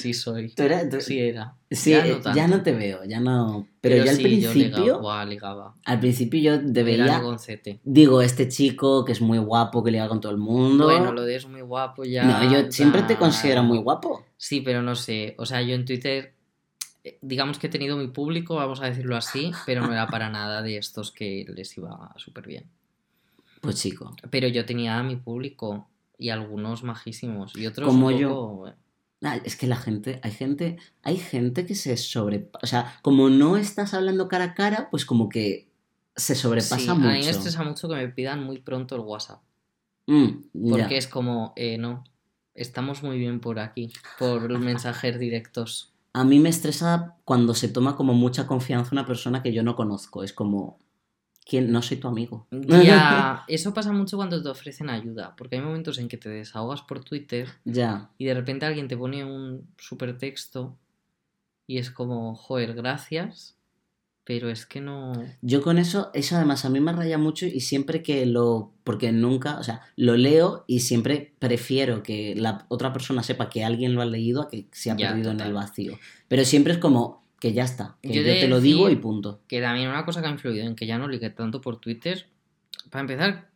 [0.04, 0.50] sí soy.
[0.54, 1.54] Tú eras- tú- Sí era.
[1.70, 3.66] Sí, ya eh, no ya te veo, ya no.
[3.80, 4.84] Pero, yo al sí, yo principio.
[4.84, 5.74] ligaba, ligaba.
[5.84, 7.22] Al principio yo te veía.
[7.82, 10.84] Digo, este chico que es muy guapo, que liga con todo el mundo.
[10.84, 12.24] Bueno, lo de es muy guapo ya.
[12.24, 14.24] No, yo siempre te considero muy guapo.
[14.36, 15.34] Sí, pero no sé.
[15.38, 16.34] O sea, yo en Twitter,
[17.02, 20.28] eh, digamos que he tenido mi público, vamos a decirlo así, pero no era para
[20.28, 22.64] nada de estos que les iba súper bien.
[23.60, 24.14] Pues chico.
[24.30, 25.88] Pero yo tenía a mi público
[26.18, 28.28] y algunos majísimos y otros Como un yo.
[28.28, 28.74] poco, eh,
[29.44, 33.56] es que la gente, hay gente, hay gente que se sobre, o sea, como no
[33.56, 35.70] estás hablando cara a cara, pues como que
[36.14, 37.08] se sobrepasa sí, a mucho.
[37.08, 39.42] mí me estresa mucho que me pidan muy pronto el WhatsApp.
[40.06, 40.70] Mm, ya.
[40.70, 42.04] Porque es como, eh, no,
[42.54, 45.92] estamos muy bien por aquí, por los mensajes directos.
[46.12, 49.74] A mí me estresa cuando se toma como mucha confianza una persona que yo no
[49.74, 50.22] conozco.
[50.22, 50.78] Es como,
[51.44, 51.70] ¿quién?
[51.72, 52.46] No soy tu amigo.
[52.50, 56.82] Ya, eso pasa mucho cuando te ofrecen ayuda, porque hay momentos en que te desahogas
[56.82, 58.10] por Twitter ya.
[58.18, 60.76] y de repente alguien te pone un super texto
[61.66, 63.56] y es como, joder, gracias,
[64.24, 65.12] pero es que no...
[65.42, 69.12] Yo con eso, eso además a mí me raya mucho y siempre que lo, porque
[69.12, 73.94] nunca, o sea, lo leo y siempre prefiero que la otra persona sepa que alguien
[73.94, 75.98] lo ha leído a que se ha Ya, perdido en el vacío.
[76.28, 79.42] Pero siempre es como que ya está, que Yo te lo digo y punto.
[79.46, 82.26] Que también una cosa que ha influido en que ya no ligue tanto por Twitter,
[82.88, 83.50] para empezar,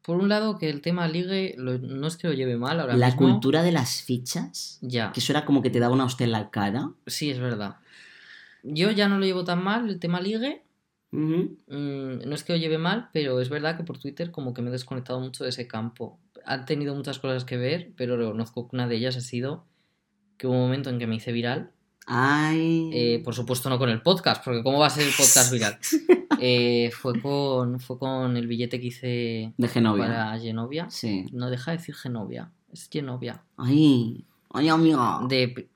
[0.00, 2.96] por un lado, que el tema ligue lo- no es que lo lleve mal ahora
[2.96, 3.20] La mismo.
[3.28, 6.32] cultura de las fichas, Ya, que eso era como que te daba una hostia en
[6.32, 6.90] la cara.
[7.06, 7.76] sí, es verdad.
[8.62, 10.62] Yo ya no lo llevo tan mal, el tema ligue.
[11.10, 11.44] Mm,
[12.26, 14.68] no es que lo lleve mal, pero es verdad que por Twitter como que me
[14.68, 16.18] he desconectado mucho de ese campo.
[16.46, 19.66] Han tenido muchas cosas que ver, pero reconozco que una de ellas ha sido
[20.38, 21.72] que hubo un momento en que me hice viral.
[22.10, 22.90] Ay.
[22.92, 25.78] Eh, por supuesto no con el podcast, porque ¿cómo va a ser el podcast viral?
[26.40, 30.04] Eh, fue, con, fue con el billete que hice de Genovia.
[30.06, 30.88] para Genovia.
[30.88, 31.26] Sí.
[31.32, 33.42] No deja de decir Genovia, es Genovia.
[33.56, 34.24] Ay.
[34.52, 35.18] Ay, amiga.
[35.28, 35.68] De,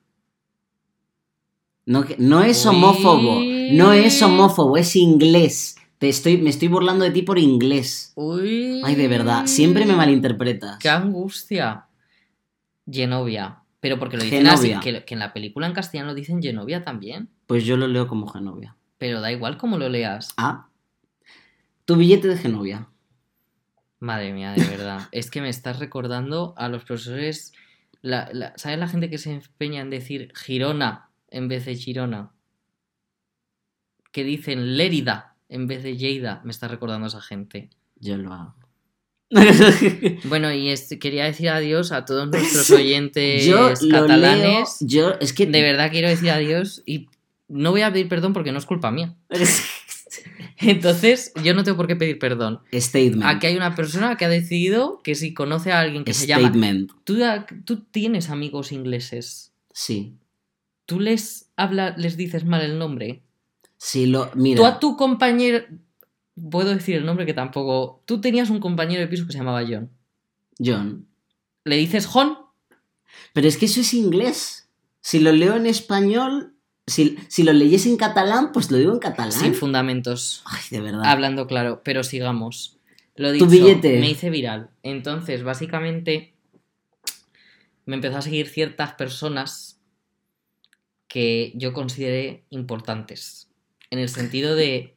[1.85, 2.03] No,
[2.43, 2.69] es Uy.
[2.75, 3.41] homófobo.
[3.73, 5.75] No es homófobo, es inglés.
[5.97, 8.13] Te estoy, me estoy burlando de ti por inglés.
[8.15, 8.81] Uy.
[8.85, 9.45] Ay, de verdad.
[9.47, 10.77] Siempre me malinterpretas.
[10.79, 11.87] ¡Qué angustia!
[12.89, 13.62] Genovia.
[13.83, 17.29] Pero porque lo dicen así, que, que en la película en castellano dicen Genovia también.
[17.47, 18.77] Pues yo lo leo como Genovia.
[18.97, 20.33] Pero da igual cómo lo leas.
[20.37, 20.69] Ah.
[21.83, 22.87] Tu billete de Genovia.
[23.99, 25.01] Madre mía, de verdad.
[25.11, 27.51] es que me estás recordando a los profesores.
[28.01, 32.31] La, la- ¿Sabes la gente que se empeña en decir Girona en vez de Girona?
[34.13, 36.39] Que dicen Lérida en vez de Lleida.
[36.45, 37.69] Me está recordando a esa gente.
[37.97, 38.55] Yo lo hago.
[40.25, 44.77] Bueno, y este- quería decir adiós a todos nuestros oyentes yo catalanes.
[44.81, 44.87] leo.
[44.87, 45.45] Yo, es que.
[45.45, 47.07] De verdad quiero decir adiós y
[47.47, 49.15] no voy a pedir perdón porque no es culpa mía.
[50.57, 52.59] Entonces, yo no tengo por qué pedir perdón.
[52.73, 53.23] Statement.
[53.25, 56.47] Aquí hay una persona que ha decidido que si conoce a alguien que se llama...
[56.47, 56.91] Statement.
[57.03, 57.19] Tú,
[57.65, 59.51] tú tienes amigos ingleses.
[59.73, 60.13] Sí.
[60.85, 63.23] Tú les habla, les dices mal el nombre.
[63.77, 64.31] Sí, lo.
[64.35, 64.57] Mira.
[64.57, 65.65] Tú a tu compañero...
[66.49, 68.01] Puedo decir el nombre que tampoco...
[68.05, 69.89] Tú tenías un compañero de piso que se llamaba John.
[70.59, 71.07] John.
[71.63, 72.37] ¿Le dices John?
[73.33, 74.69] Pero es que eso es inglés.
[75.01, 76.55] Si lo leo en español.
[76.87, 79.31] Si, si lo leyes en catalán, pues lo digo en catalán.
[79.31, 80.43] Sin fundamentos.
[80.45, 81.03] Ay, de verdad.
[81.05, 82.77] Hablando claro, pero sigamos.
[83.15, 83.99] Lo Tu dicho, billete.
[83.99, 84.71] me hice viral.
[84.81, 86.33] Entonces, básicamente,
[87.85, 89.79] me empezó a seguir ciertas personas
[91.07, 93.49] que yo consideré importantes.
[93.91, 94.95] En el sentido de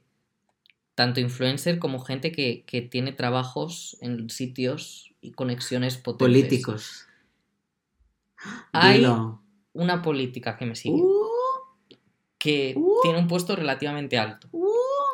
[0.97, 6.27] tanto influencer como gente que, que tiene trabajos en sitios y conexiones potentes.
[6.27, 7.07] Políticos.
[8.73, 9.43] Hay Dilo.
[9.75, 11.97] una política que me sigue, Uh,
[12.39, 13.01] que uh.
[13.03, 14.49] tiene un puesto relativamente alto.
[14.53, 14.67] uh.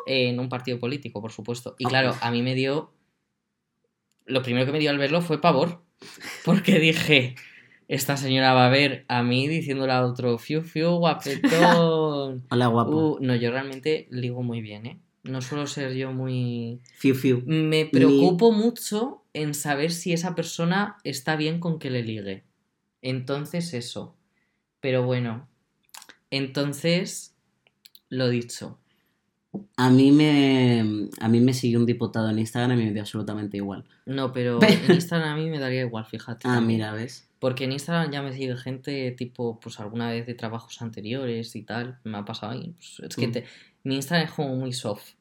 [0.05, 1.75] en un partido político, por supuesto.
[1.77, 2.93] Y claro, a mí me dio.
[4.25, 5.83] Lo primero que me dio al verlo fue pavor.
[6.45, 7.35] Porque dije,
[7.89, 12.45] esta señora va a ver a mí diciéndole a otro, fiu, fiu, guapetón.
[12.49, 12.91] Hola, guapo.
[12.91, 14.99] Uh, no, yo realmente ligo muy bien, ¿eh?
[15.23, 16.81] No suelo ser yo muy...
[16.97, 17.43] Fiu, fiu.
[17.45, 22.43] Me preocupo mucho en saber si esa persona está bien con que le ligue.
[23.01, 24.15] Entonces eso.
[24.81, 25.47] Pero bueno.
[26.29, 27.35] Entonces,
[28.09, 28.79] lo dicho.
[29.77, 31.09] A mí me.
[31.21, 33.85] A mí me siguió un diputado en Instagram y me dio absolutamente igual.
[34.05, 36.47] No, pero en Instagram a mí me daría igual, fíjate.
[36.47, 36.79] Ah, también.
[36.79, 37.29] mira, ¿ves?
[37.39, 41.61] Porque en Instagram ya me sigue gente tipo, pues alguna vez de trabajos anteriores y
[41.61, 41.99] tal.
[42.03, 42.73] Me ha pasado ahí.
[42.75, 43.31] Pues, es que Mm.
[43.31, 43.45] te-
[43.83, 45.11] mi Instagram es como muy soft.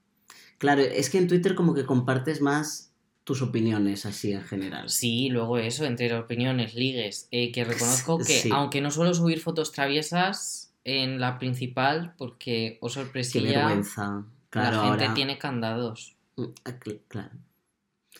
[0.58, 2.92] Claro, es que en Twitter como que compartes más
[3.24, 4.88] tus opiniones así en general.
[4.90, 7.28] Sí, luego eso, entre opiniones, ligues.
[7.30, 8.50] eh, que reconozco que, Sí.
[8.52, 14.24] aunque no suelo subir fotos traviesas en la principal, porque, oh Qué sorpresilla, vergüenza.
[14.50, 15.14] Claro, la gente ahora.
[15.14, 16.16] tiene candados.
[16.36, 17.30] Mm, ah, cl- Claro.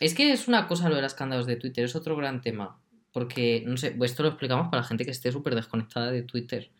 [0.01, 2.79] Es que es una cosa lo de los candados de Twitter, es otro gran tema.
[3.13, 6.71] Porque, no sé, esto lo explicamos para la gente que esté súper desconectada de Twitter.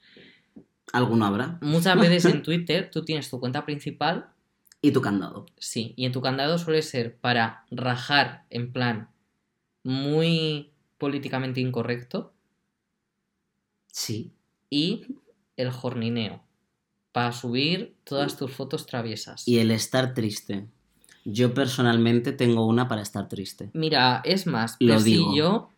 [0.93, 1.59] ¿Alguno habrá?
[1.63, 4.29] Muchas veces en Twitter tú tienes tu cuenta principal,
[4.83, 5.47] Y tu candado.
[5.59, 9.09] sí, y en tu candado suele ser para rajar en plan
[9.85, 12.33] muy políticamente incorrecto
[13.91, 14.33] Sí.
[14.71, 15.07] y
[15.57, 16.43] el jornineo
[17.13, 19.47] para subir todas tus fotos traviesas.
[19.47, 20.67] Y el estar triste.
[21.25, 23.71] Yo personalmente tengo una para estar triste.
[23.75, 25.35] Mira, es más, Lo digo.
[25.37, 25.69] yo,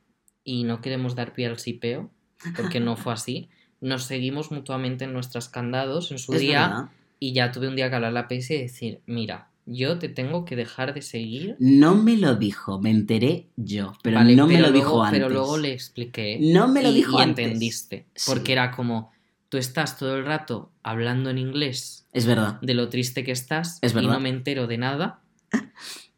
[0.45, 2.11] y no queremos dar pie al sipeo,
[2.57, 3.49] porque no fue así,
[3.85, 6.85] nos seguimos mutuamente en nuestras candados en su Es día verdad.
[7.21, 10.09] y ya tuve un día que hablar a la PS y decir, mira, yo te
[10.09, 11.57] tengo que dejar de seguir.
[11.59, 15.21] No me lo dijo, me enteré yo, pero Vale, no me lo luego- dijo antes.
[15.21, 17.45] Pero luego le expliqué No me lo y, dijo y antes.
[17.47, 18.31] entendiste, Sí.
[18.31, 19.13] porque era como,
[19.49, 22.61] tú estás todo el rato hablando en inglés Es verdad.
[22.61, 24.13] de lo triste que estás Es y verdad.
[24.15, 25.21] no me entero de nada.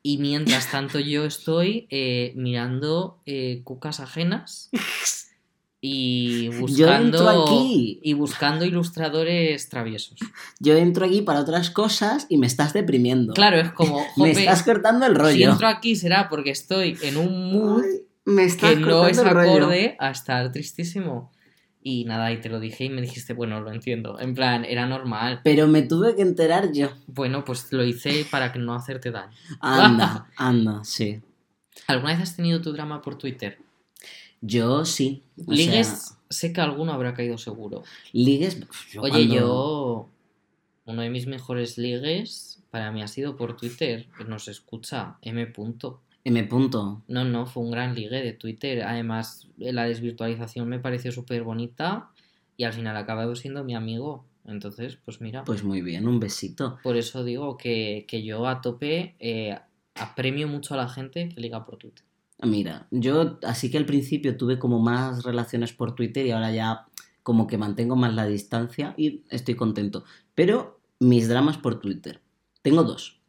[0.03, 4.71] Y mientras tanto yo estoy eh, mirando eh, cucas ajenas
[5.89, 8.01] y Yo buscando, entro aquí.
[8.03, 10.19] y buscando ilustradores traviesos.
[10.59, 13.35] Yo entro aquí para otras cosas y me estás deprimiendo.
[13.35, 15.51] Claro, es como, Me estás cortando el si rollo.
[15.53, 19.97] entro aquí será porque estoy en un mood Ay, me estás que no es acorde
[20.01, 21.31] a estar tristísimo.
[21.81, 24.19] Y nada, y te lo dije y me dijiste, bueno, lo entiendo.
[24.19, 25.41] En plan, era normal.
[25.45, 26.89] Pero me tuve que enterar yo.
[27.07, 29.37] Bueno, pues lo hice para que no hacerte daño.
[29.61, 31.21] Anda, anda, sí.
[31.87, 33.59] ¿Alguna vez has tenido tu drama por Twitter?
[34.41, 35.23] Yo sí.
[35.47, 37.83] o Ligues, sea, sé que alguno habrá caído seguro.
[38.13, 38.61] ligues.
[38.93, 40.09] yo Oye, cuando- yo.
[40.85, 44.07] Uno de mis mejores ligues para mí ha sido por Twitter.
[44.29, 45.45] Nos escucha, M.
[45.49, 46.01] Punto.
[46.23, 46.43] M.
[46.45, 47.03] Punto.
[47.09, 48.83] No, no, fue un gran ligue de Twitter.
[48.85, 52.11] Además, la desvirtualización me pareció súper bonita
[52.57, 54.25] y al final acabado siendo mi amigo.
[54.45, 56.79] Entonces, pues mira, Pues muy bien, un besito.
[56.85, 59.59] por eso digo que, que yo a tope eh,
[59.97, 62.06] apremio mucho a la gente que liga por Twitter.
[62.43, 66.87] Mira, yo así que al principio tuve como más relaciones por Twitter y ahora ya
[67.23, 70.05] como que mantengo más la distancia y estoy contento.
[70.35, 72.21] Pero mis dramas por Twitter.
[72.63, 73.21] Tengo dos.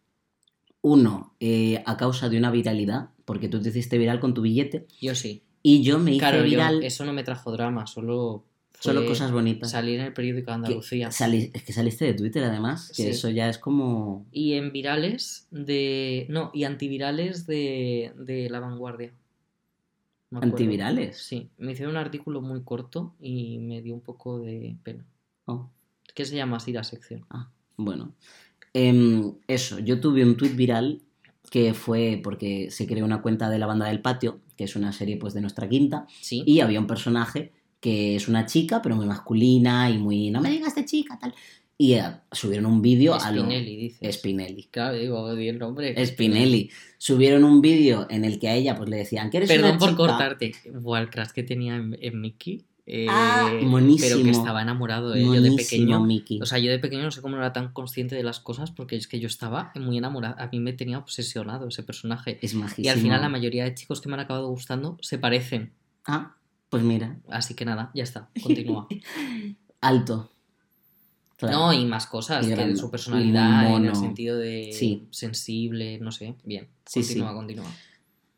[0.82, 4.88] Uno, eh, a causa de una viralidad, porque tú te hiciste viral con tu billete
[5.02, 5.43] Yo sí.
[5.63, 8.46] y yo me hice Claro, yo- viral eso no me trajo drama, solo.
[8.80, 9.72] Solo cosas bonitas.
[9.72, 11.12] Salir en el periódico de Andalucía.
[11.12, 13.10] sali- es que saliste de Twitter además, que Sí.
[13.10, 14.26] eso ya es como...
[14.32, 16.26] Y en virales de.
[16.30, 19.13] No, y antivirales de, de La Vanguardia.
[20.32, 21.18] ¿Antivirales?
[21.18, 25.06] Sí, me hicieron un artículo muy corto y me dio un poco de pena.
[25.46, 25.70] Oh.
[26.13, 27.26] ¿Qué se llama así la sección?
[27.78, 28.12] Bueno,
[28.74, 31.02] em, eso, yo tuve un tweet viral
[31.50, 34.92] que fue porque se creó una cuenta de la banda del patio, que es una
[34.92, 36.44] serie pues de nuestra quinta, Sí.
[36.46, 40.50] y había un personaje que es una chica, pero muy masculina y muy, no me
[40.50, 41.34] digas de chica, tal.
[41.80, 43.42] Y eh, subieron un vídeo a lo...
[43.44, 44.12] Spinelli, dice.
[44.12, 44.63] Spinelli.
[44.72, 45.94] Claro, digo, di el nombre.
[46.08, 46.72] Spinelli.
[46.98, 49.78] Subieron un vídeo en el que a ella pues le decían que eres Perdón una
[49.80, 49.98] por chica.
[49.98, 50.52] cortarte.
[50.74, 52.66] Buah, el crash que tenía en, en Mickey.
[52.88, 54.24] eh, Ah, Pero monísimo.
[54.24, 55.26] que estaba enamorado de él.
[55.28, 56.00] Yo de Monísimo, pequeño.
[56.04, 56.40] Mickey.
[56.42, 58.72] O sea, yo de pequeño no sé cómo no era tan consciente de las cosas
[58.72, 60.34] porque es que yo estaba muy enamorado.
[60.40, 62.40] A mí me tenía obsesionado ese personaje.
[62.42, 62.86] es majísimo.
[62.86, 65.74] Y al final la mayoría de chicos que me han acabado gustando se parecen.
[66.08, 66.37] Ah,
[66.70, 68.30] pues mira, Así que nada, ya está.
[68.44, 68.88] Continúa.
[69.82, 70.30] alto.
[71.38, 71.58] Claro.
[71.58, 72.48] No, y más cosas.
[72.48, 75.08] Y que su personalidad en el sentido de Sí.
[75.12, 76.36] sensible, no sé.
[76.44, 76.68] Bien.
[76.86, 77.36] Sí, Continúa, sí.
[77.36, 77.66] continúa.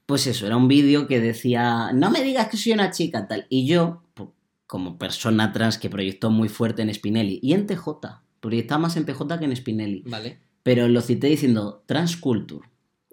[0.05, 3.45] Pues eso, era un vídeo que decía, no me digas que soy una chica, tal.
[3.49, 4.03] Y yo,
[4.67, 9.05] como persona trans que proyectó muy fuerte en Spinelli y en TJ, proyectaba más en
[9.05, 10.39] TJ que en Spinelli, Vale.
[10.63, 12.67] pero lo cité diciendo transculture.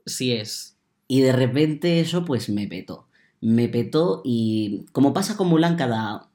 [0.04, 0.78] Sí es.
[1.06, 3.05] Y de repente eso pues me petó.
[3.54, 6.28] Me petó y como pasa con Mulan cada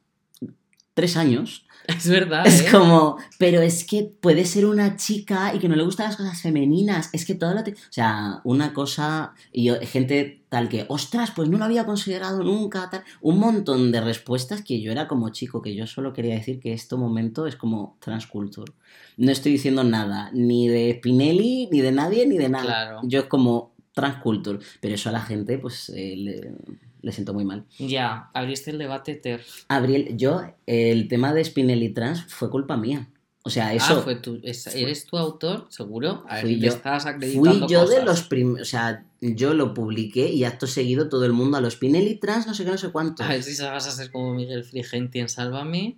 [0.94, 2.46] tres años, Es verdad.
[2.46, 2.68] es ¿eh?
[2.72, 6.42] como, pero es que puede ser una chica y que no le gustan las cosas
[6.42, 7.10] femeninas.
[7.12, 7.64] Es que todo lo...
[7.64, 9.34] te- O sea, una cosa...
[9.52, 13.04] Y yo- gente tal que, ostras, pues no lo había considerado nunca, tal.
[13.20, 16.72] Un montón de respuestas que yo era como chico, que yo solo quería decir que
[16.72, 18.72] este momento es como transculture.
[19.18, 22.64] No estoy diciendo nada, ni de Spinelli, ni de nadie, ni de nada.
[22.66, 23.00] Claro.
[23.04, 24.60] Yo es como transculture.
[24.82, 26.54] Pero eso a la gente, pues, eh, le,
[27.02, 27.66] le siento muy mal.
[27.80, 29.66] Ya, abriste el debate TERF.
[29.68, 33.10] Abriel, yo, el tema de Spinelli trans fue culpa mía.
[33.44, 33.98] O sea, eso...
[33.98, 35.66] ah, fue tu, es- ¿eres tu autor?
[35.70, 36.24] ¿Seguro?
[36.30, 36.74] A ver, Fui te yo.
[36.74, 41.10] estás acreditando Fui yo de los primeros, o sea, yo lo publiqué y acto seguido
[41.10, 43.24] todo el mundo a los Spinelli trans, no sé qué, no sé cuánto.
[43.24, 45.98] A ver si vas a ser como Miguel Frigenti en Sálvame,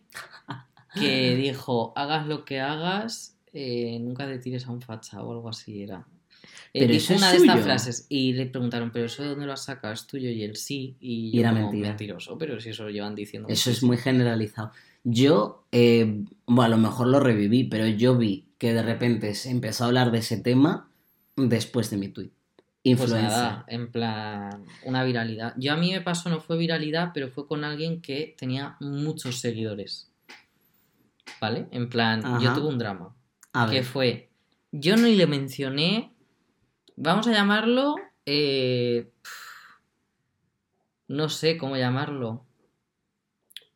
[0.95, 5.49] que dijo, hagas lo que hagas, eh, nunca te tires a un facha o algo
[5.49, 6.07] así era.
[6.75, 9.53] Eh, Pero dijo una de estas frases y le preguntaron, ¿pero eso de dónde lo
[9.53, 9.93] has sacado?
[9.93, 10.29] ¿Es tuyo?
[10.29, 10.95] Y él sí.
[10.99, 11.89] Y, Y yo era como, mentira.
[11.89, 13.47] mentiroso, pero si eso lo llevan diciendo.
[13.49, 14.71] Eso es muy generalizado.
[15.03, 19.51] Yo, eh, bueno, a lo mejor lo reviví, pero yo vi que de repente se
[19.51, 20.89] empezó a hablar de ese tema
[21.35, 22.29] después de mi tweet.
[22.29, 23.29] Pues Influencer.
[23.29, 25.53] nada, en plan, una viralidad.
[25.57, 29.39] Yo a mí me pasó, no fue viralidad, pero fue con alguien que tenía muchos
[29.39, 30.09] seguidores.
[31.39, 31.67] ¿Vale?
[31.71, 33.15] En plan, yo tuve un drama.
[33.53, 34.29] a que ver, fue,
[34.71, 36.12] yo no le mencioné,
[36.95, 39.11] vamos a llamarlo, eh,
[41.07, 42.45] no sé cómo llamarlo,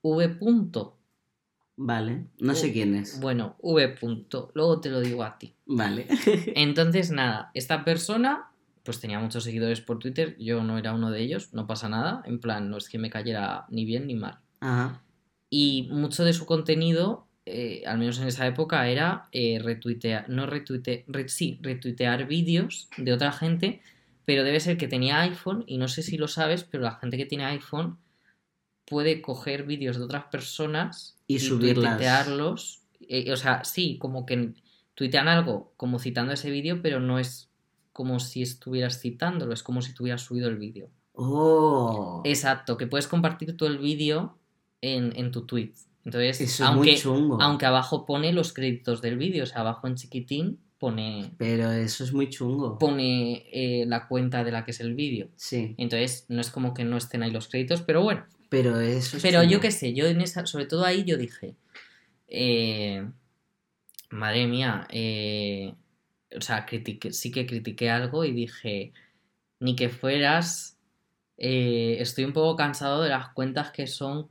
[0.01, 0.97] V punto.
[1.75, 3.19] vale, no sé quién es.
[3.19, 5.53] Bueno, V punto, luego te lo digo a ti.
[5.65, 6.08] Vale.
[6.56, 8.51] Entonces, nada, esta persona
[8.84, 12.21] pues tenía muchos seguidores por Twitter, yo no era uno de ellos, no pasa nada,
[12.25, 14.39] en plan, no es que me cayera ni bien ni mal.
[14.62, 15.03] Ajá.
[15.49, 20.45] Y mucho de su contenido, eh, al menos en esa época, era eh, retuitear, no
[20.45, 23.81] retuite, re- sí, retuitear vídeos de otra gente,
[24.25, 27.17] pero debe ser que tenía iPhone, y no sé si lo sabes, pero la gente
[27.17, 27.97] que tiene iPhone
[28.86, 31.97] puede coger vídeos de otras personas Y subirlas.
[31.97, 32.81] tuitearlos.
[33.10, 34.53] eh, o sea, sí, como que
[34.95, 37.49] tuitean algo como citando ese vídeo, pero no es
[37.93, 40.89] como si estuvieras citándolo, es como si tuvieras subido el vídeo.
[41.13, 42.21] Oh.
[42.25, 44.38] Exacto, que puedes compartir todo el vídeo
[44.81, 45.73] en, en tu tweet.
[46.08, 47.41] Entonces, Eso es aunque, muy chungo.
[47.41, 52.06] aunque abajo pone los créditos del vídeo, o sea, abajo en chiquitín pone, Pero eso
[52.06, 52.78] es muy chungo.
[52.78, 55.28] pone eh, la cuenta de la que es el vídeo.
[55.36, 55.76] Sí.
[55.78, 58.26] Entonces, no es como que no estén ahí los créditos, pero bueno.
[58.48, 61.56] Pero eso es Pero yo qué sé, yo en esa, sobre todo ahí yo dije,
[62.30, 63.06] eh,
[64.12, 65.74] madre mía, eh,
[66.38, 68.93] o sea, critiqué- sí que critiqué algo y dije,
[69.60, 70.78] ni que fueras
[71.36, 74.28] estoy un poco cansado de las cuentas que son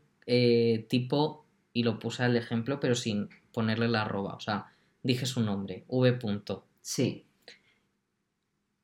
[0.89, 1.46] tipo,
[1.77, 4.35] y lo puse al ejemplo, pero sin ponerle la arroba.
[4.35, 6.15] O sea, dije su nombre, V.
[6.15, 6.65] punto.
[6.81, 7.27] Sí.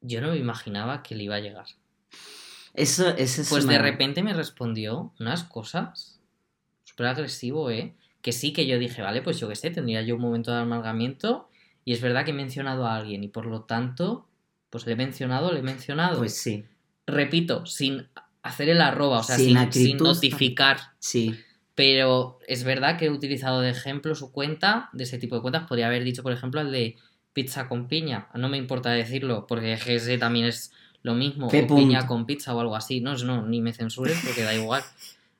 [0.02, 1.64] Yo no me imaginaba que le iba a llegar.
[2.74, 6.20] Eso, eso es Pues de repente me respondió unas cosas
[6.84, 7.94] súper agresivo, ¿eh?
[8.20, 10.58] Que sí que yo dije, vale, pues yo qué sé, tendría yo un momento de
[10.58, 11.48] amargamiento
[11.86, 14.28] y es verdad que he mencionado a alguien y por lo tanto,
[14.68, 16.18] pues le he mencionado, le he mencionado.
[16.18, 16.66] Pues sí,
[17.06, 18.08] Repito, sin
[18.42, 20.78] hacer el arroba, o sea, Sin sin notificar.
[20.98, 21.34] sí.
[21.74, 25.66] Pero es verdad que he utilizado de ejemplo su cuenta, de ese tipo de cuentas.
[25.66, 26.96] Podría haber dicho, por ejemplo, el de
[27.32, 28.28] pizza con piña.
[28.34, 31.46] No me importa decirlo, porque ese también es lo mismo.
[31.46, 33.00] O piña con pizza o algo así.
[33.00, 34.82] No, no, ni me censures porque da igual.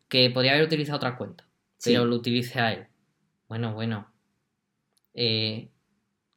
[0.09, 1.45] Que podría haber utilizado otra cuenta,
[1.79, 1.91] Sí.
[1.91, 2.87] pero lo utilicé a él.
[3.49, 4.09] Bueno, bueno.
[5.15, 5.69] Eh,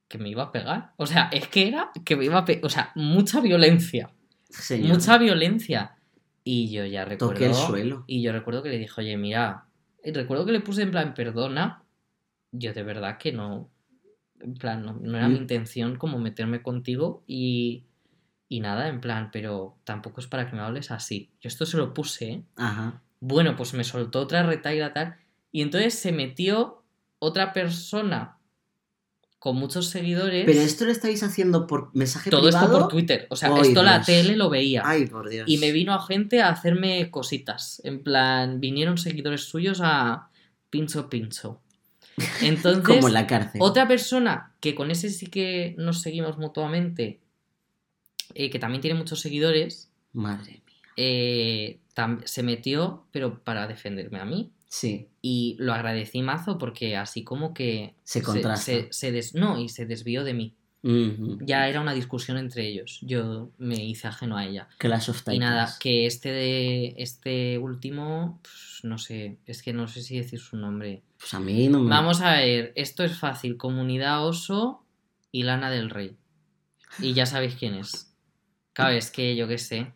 [0.08, 0.92] que me iba a pegar.
[0.98, 2.66] O sea, es que era que me iba a pegar.
[2.66, 4.12] O sea, mucha violencia.
[4.50, 4.96] Señor.
[4.96, 5.96] Mucha violencia.
[6.44, 7.34] Y yo ya recuerdo.
[7.34, 8.04] Toqué el suelo.
[8.08, 9.66] Y yo recuerdo que le dije, oye, mira.
[10.06, 11.84] Y recuerdo que le puse en plan, perdona.
[12.52, 13.70] Yo de verdad que no.
[14.40, 17.86] En plan, no, no era mi intención como meterme contigo y.
[18.48, 21.32] Y nada, en plan, pero tampoco es para que me hables así.
[21.42, 22.44] Yo esto se lo puse, ¿eh?
[22.56, 23.02] Ajá.
[23.20, 25.18] Bueno, pues me soltó otra retaila tal.
[25.52, 26.84] Y entonces se metió
[27.18, 28.35] otra persona
[29.46, 30.44] con muchos seguidores.
[30.44, 32.66] Pero esto lo estáis haciendo por mensaje todo privado.
[32.66, 33.28] esto por Twitter.
[33.30, 34.82] O sea, Ay, esto la tele lo veía.
[34.84, 35.48] Ay, por Dios.
[35.48, 37.80] Y me vino a gente a hacerme cositas.
[37.86, 40.30] En plan, vinieron seguidores suyos a
[40.72, 41.62] pincho pincho.
[42.42, 43.62] Entonces, Como en la cárcel.
[43.62, 47.20] otra persona que con ese sí que nos seguimos mutuamente,
[48.34, 50.76] eh, que también tiene muchos seguidores, Madre mía.
[50.98, 51.80] eh,
[52.24, 54.52] se metió, pero para defenderme a mí.
[54.68, 55.08] Sí.
[55.22, 57.96] Y lo agradecí mazo porque así como que...
[58.04, 58.60] Se contrasta.
[58.64, 60.56] se- se des- no, y se desvió de mí.
[61.42, 63.00] Ya era una discusión entre ellos.
[63.02, 64.68] Yo me hice ajeno a ella.
[64.78, 65.40] Clash of Y Titans.
[65.40, 70.40] nada, que este de este último, pues, no sé, es que no sé si decir
[70.40, 71.02] su nombre.
[71.18, 71.90] Pues a mí no me.
[71.90, 74.86] Vamos a ver, esto es fácil, Comunidad Oso
[75.32, 76.18] y Lana del Rey.
[77.00, 78.14] Y ya sabéis quién es.
[78.74, 79.92] Claro, es que yo qué sé.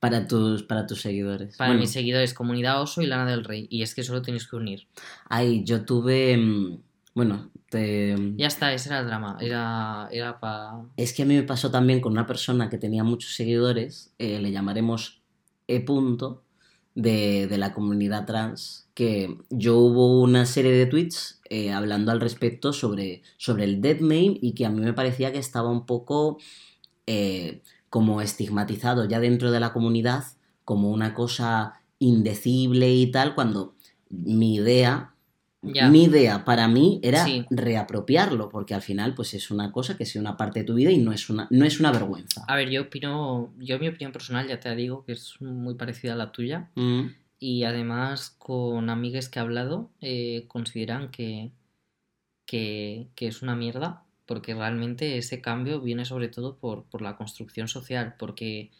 [0.00, 1.56] Para tus, para tus seguidores.
[1.56, 3.66] Para Bueno, mis seguidores, Comunidad Oso y Lana del Rey.
[3.70, 4.86] Y es que solo tenéis que unir.
[5.28, 6.36] Ay, yo tuve.
[6.36, 6.78] mm,
[7.14, 8.14] Bueno, te.
[8.36, 9.36] Ya está, ese era el drama.
[9.40, 10.82] Era, era para...
[10.96, 14.38] Es que a mí me pasó también con una persona que tenía muchos seguidores, eh,
[14.40, 15.20] le llamaremos
[15.66, 15.80] E.
[15.80, 16.44] Punto,
[16.94, 22.20] de, de la comunidad trans, que yo hubo una serie de tweets eh, hablando al
[22.20, 26.38] respecto sobre, sobre el deadmame y que a mí me parecía que estaba un poco
[27.06, 30.24] eh, como estigmatizado ya dentro de la comunidad
[30.64, 33.74] como una cosa indecible y tal, cuando
[34.10, 35.14] mi idea
[35.60, 35.88] Ya.
[35.90, 37.44] mi idea para mí era Sí.
[37.50, 40.92] reapropiarlo, porque al final pues es una cosa que es una parte de tu vida
[40.92, 42.44] y no es una, no es una vergüenza.
[42.46, 43.52] A ver, yo opino...
[43.58, 46.70] Yo mi opinión personal ya te digo que es muy parecida a la tuya.
[46.76, 47.06] Mm,
[47.40, 51.50] Y además con amigues que he hablado eh, consideran que,
[52.46, 57.16] que, que es una mierda porque realmente ese cambio viene sobre todo por, por la
[57.16, 58.70] construcción social porque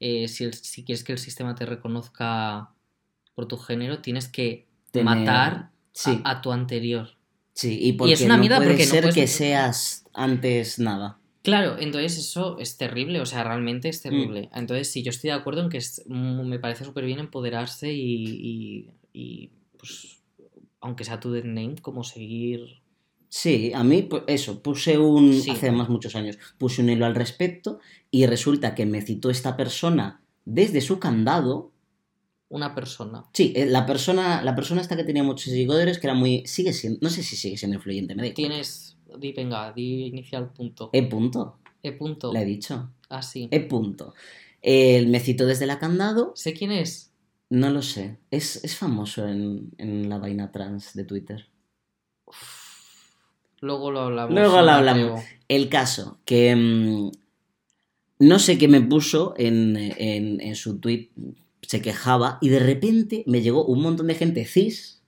[0.00, 2.70] eh, si, el- si quieres que el sistema te reconozca
[3.34, 7.10] por tu género tienes que tener- matar Sí, a, a tu anterior.
[7.52, 10.78] sí, y porque es una no mierda puede porque no ser puedes- que seas antes
[10.78, 11.18] nada.
[11.42, 14.48] Claro, entonces eso es terrible, o sea, realmente es terrible.
[14.54, 17.92] Entonces sí, yo estoy de acuerdo en que es- mm, me parece súper bien empoderarse
[17.92, 20.22] y, y, y, pues,
[20.80, 22.80] aunque sea tu dead name, como seguir
[23.34, 25.50] Sí, a mí, pues eso, puse un, Sí.
[25.52, 27.78] hace más muchos años, puse un hilo al respecto
[28.10, 31.72] y resulta que me citó esta persona desde su candado.
[32.50, 33.24] una persona.
[33.32, 36.74] Sí, eh, la persona, la persona esta que tenía muchos seguidores, que era muy, sigue
[36.74, 38.34] siendo, no sé si sigue siendo influyente, me da.
[38.34, 40.90] Tienes, di, venga, di inicial punto.
[40.92, 42.30] E punto, E punto.
[42.34, 42.90] le he dicho.
[43.08, 43.48] Así.
[43.50, 44.12] E punto.
[44.60, 47.14] Él me citó desde la candado, Sé quién es.
[47.48, 48.18] no lo sé.
[48.30, 51.46] Es, es famoso en, en la vaina trans de Twitter.
[53.62, 54.34] Luego lo hablamos.
[54.34, 55.22] Luego lo hablamos.
[55.48, 57.10] El caso, que mm,
[58.18, 61.10] no sé qué me puso en, en, en su tweet,
[61.62, 65.00] se quejaba y de repente me llegó un montón de gente cis,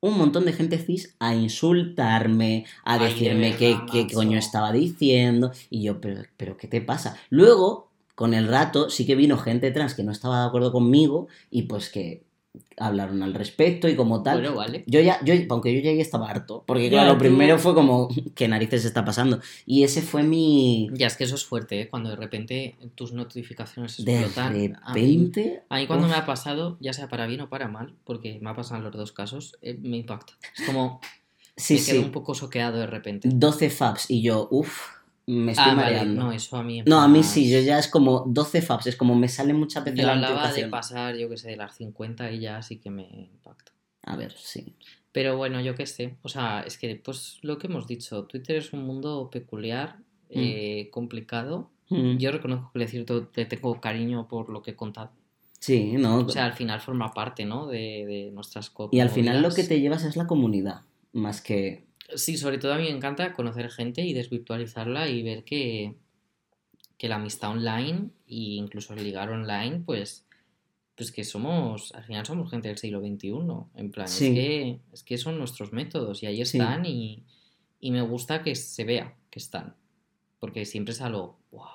[0.00, 5.52] un montón de gente cis a insultarme, a Ay, decirme qué, qué coño estaba diciendo
[5.70, 7.16] y yo, pero, pero ¿qué te pasa?
[7.30, 11.28] Luego, con el rato, sí que vino gente trans que no estaba de acuerdo conmigo
[11.52, 12.24] y pues que
[12.76, 14.40] hablaron al respecto y como tal.
[14.40, 14.84] Bueno, vale.
[14.86, 18.08] Yo ya, yo, aunque yo ya estaba harto, porque claro, lo tú- primero fue como,
[18.34, 19.40] ¿qué narices está pasando?
[19.66, 20.88] Y ese fue mi...
[20.92, 21.88] Ya, es que eso es fuerte, ¿eh?
[21.88, 24.78] Cuando de repente tus notificaciones De explotan.
[24.82, 25.62] A mí- repente...
[25.68, 28.38] A mí cuando uf, me ha pasado, ya sea para bien o para mal, porque
[28.42, 30.34] me ha pasado en los dos casos, eh, me impacta.
[30.58, 31.00] Es como
[31.56, 32.04] Sí, me quedo sí.
[32.06, 33.28] un poco soqueado de repente.
[33.32, 34.88] 12 faps y yo, uff,
[35.26, 36.22] me estoy Ah, vale, mareando.
[36.24, 36.82] no, eso a mí.
[36.86, 39.84] No, a mí sí, yo ya es como 12 faps, es como me sale muchas
[39.84, 42.78] veces Yo la hablaba de pasar, yo que sé, de las 50 y ya sí
[42.78, 43.02] que me
[43.32, 43.72] impacta.
[44.02, 44.74] A ver, sí.
[45.12, 46.16] Pero bueno, yo qué sé.
[46.22, 49.98] O sea, es que, pues lo que hemos dicho, Twitter es un mundo peculiar,
[50.30, 51.70] eh, complicado.
[51.90, 52.16] Mm.
[52.16, 55.10] Yo reconozco que le cierto, le tengo cariño por lo que he contado.
[55.60, 56.18] Sí, ¿no?
[56.20, 57.66] O sea, al final forma parte, ¿no?
[57.68, 58.94] De, de nuestras cosas.
[58.94, 60.80] y al final lo que te llevas es la comunidad,
[61.12, 61.84] más que...
[62.16, 65.96] Sí, sobre todo a mí me encanta conocer gente y desvirtualizarla y ver que,
[66.98, 70.24] que la amistad online e incluso el ligar online, pues,
[70.94, 73.32] pues que somos, al final somos gente del siglo XXI.
[73.76, 74.26] En plan, Sí.
[74.28, 76.58] es, que, es que son nuestros métodos y ahí Sí.
[76.58, 77.24] están y,
[77.80, 79.74] y me gusta que se vea que están.
[80.38, 81.66] Porque siempre es algo, wow,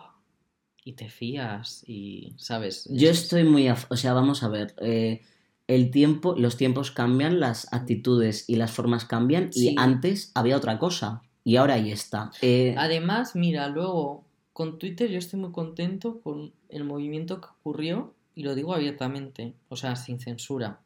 [0.83, 2.87] y te fías y, ¿sabes?
[2.91, 3.67] Yo Es- estoy muy...
[3.69, 4.75] O sea, vamos a ver.
[4.81, 5.21] eh,
[5.67, 9.71] el tiempo, los tiempos cambian, las actitudes y las formas cambian Sí.
[9.71, 12.31] y antes había otra cosa y ahora ahí está.
[12.41, 18.13] Eh, Además, mira, luego con Twitter yo estoy muy contento con el movimiento que ocurrió,
[18.33, 20.79] y lo digo abiertamente, o sea, sin censura.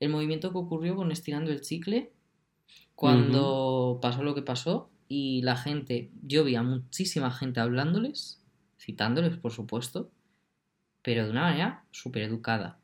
[0.00, 2.12] El movimiento que ocurrió con Estirando el Chicle,
[2.94, 8.40] cuando pasó lo que pasó, y la gente, yo vi a muchísima gente hablándoles,
[8.80, 10.10] citándoles, por supuesto,
[11.02, 12.78] pero de una manera súper educada.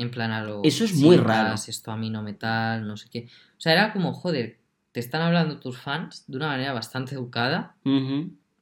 [0.00, 0.62] En plan a lo...
[0.64, 1.54] Eso es muy "Chicas, raro".
[1.54, 3.28] Esto a mí no me tal, no sé qué.
[3.56, 4.58] O sea, era como, joder,
[4.92, 7.76] te están hablando tus fans de una manera bastante educada,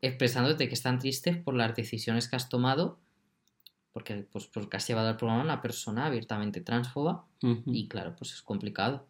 [0.03, 2.99] expresándote que están tristes por las decisiones que has tomado,
[3.93, 7.25] porque, pues, porque has llevado al programa a una persona abiertamente transfoba,
[7.67, 9.07] y claro, pues es complicado.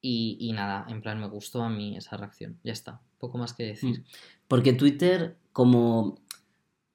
[0.00, 2.58] Y, y nada, en plan, me gustó a mí esa reacción.
[2.64, 4.00] Ya está, poco más que decir.
[4.00, 4.04] Mm.
[4.48, 6.18] Porque Twitter, como,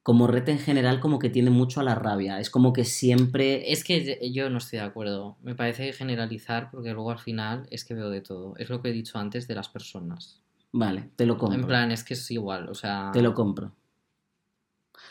[0.07, 2.39] como red en general, como que tiene mucho a la rabia.
[2.39, 3.73] Es como que siempre...
[3.73, 5.35] Es que yo no estoy de acuerdo.
[5.43, 8.55] Me parece generalizar porque luego al final es que veo de todo.
[8.55, 10.39] Es lo que he dicho antes de las personas.
[10.71, 11.59] Vale, te lo compro.
[11.59, 12.69] En plan, es que es igual.
[12.69, 13.73] O sea, Te lo compro.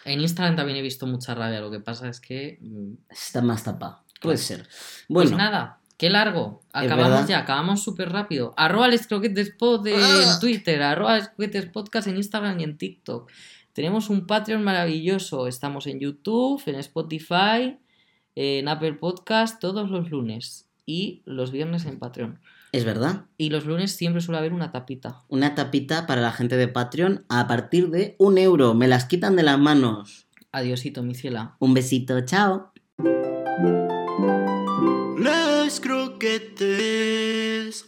[0.07, 1.61] en Instagram también he visto mucha rabia.
[1.61, 2.57] Lo que pasa es que.
[2.63, 4.03] mm, Está más tapado.
[4.23, 4.63] Puede ser.
[4.63, 6.63] Pues Bueno, nada, qué largo.
[6.73, 8.55] Acabamos ya, acabamos súper rápido.
[8.57, 10.39] Arroba les croquetes pod en Ah.
[10.41, 13.31] Twitter, arroba les croquetes podcast en Instagram y en TikTok.
[13.77, 15.47] Tenemos un Patreon maravilloso.
[15.47, 17.77] Estamos en YouTube, en Spotify,
[18.35, 20.67] en Apple Podcast todos los lunes.
[20.87, 22.41] Y los viernes en Patreon.
[22.73, 23.27] es verdad.
[23.37, 25.25] Y los lunes siempre suele haber una tapita.
[25.29, 28.73] Una tapita para la gente de Patreon a partir de un euro.
[28.73, 30.27] Me las quitan de las manos.
[30.53, 31.57] Adiosito, mi ciela.
[31.59, 32.73] Un besito, chao.
[35.19, 37.85] Les croquetes.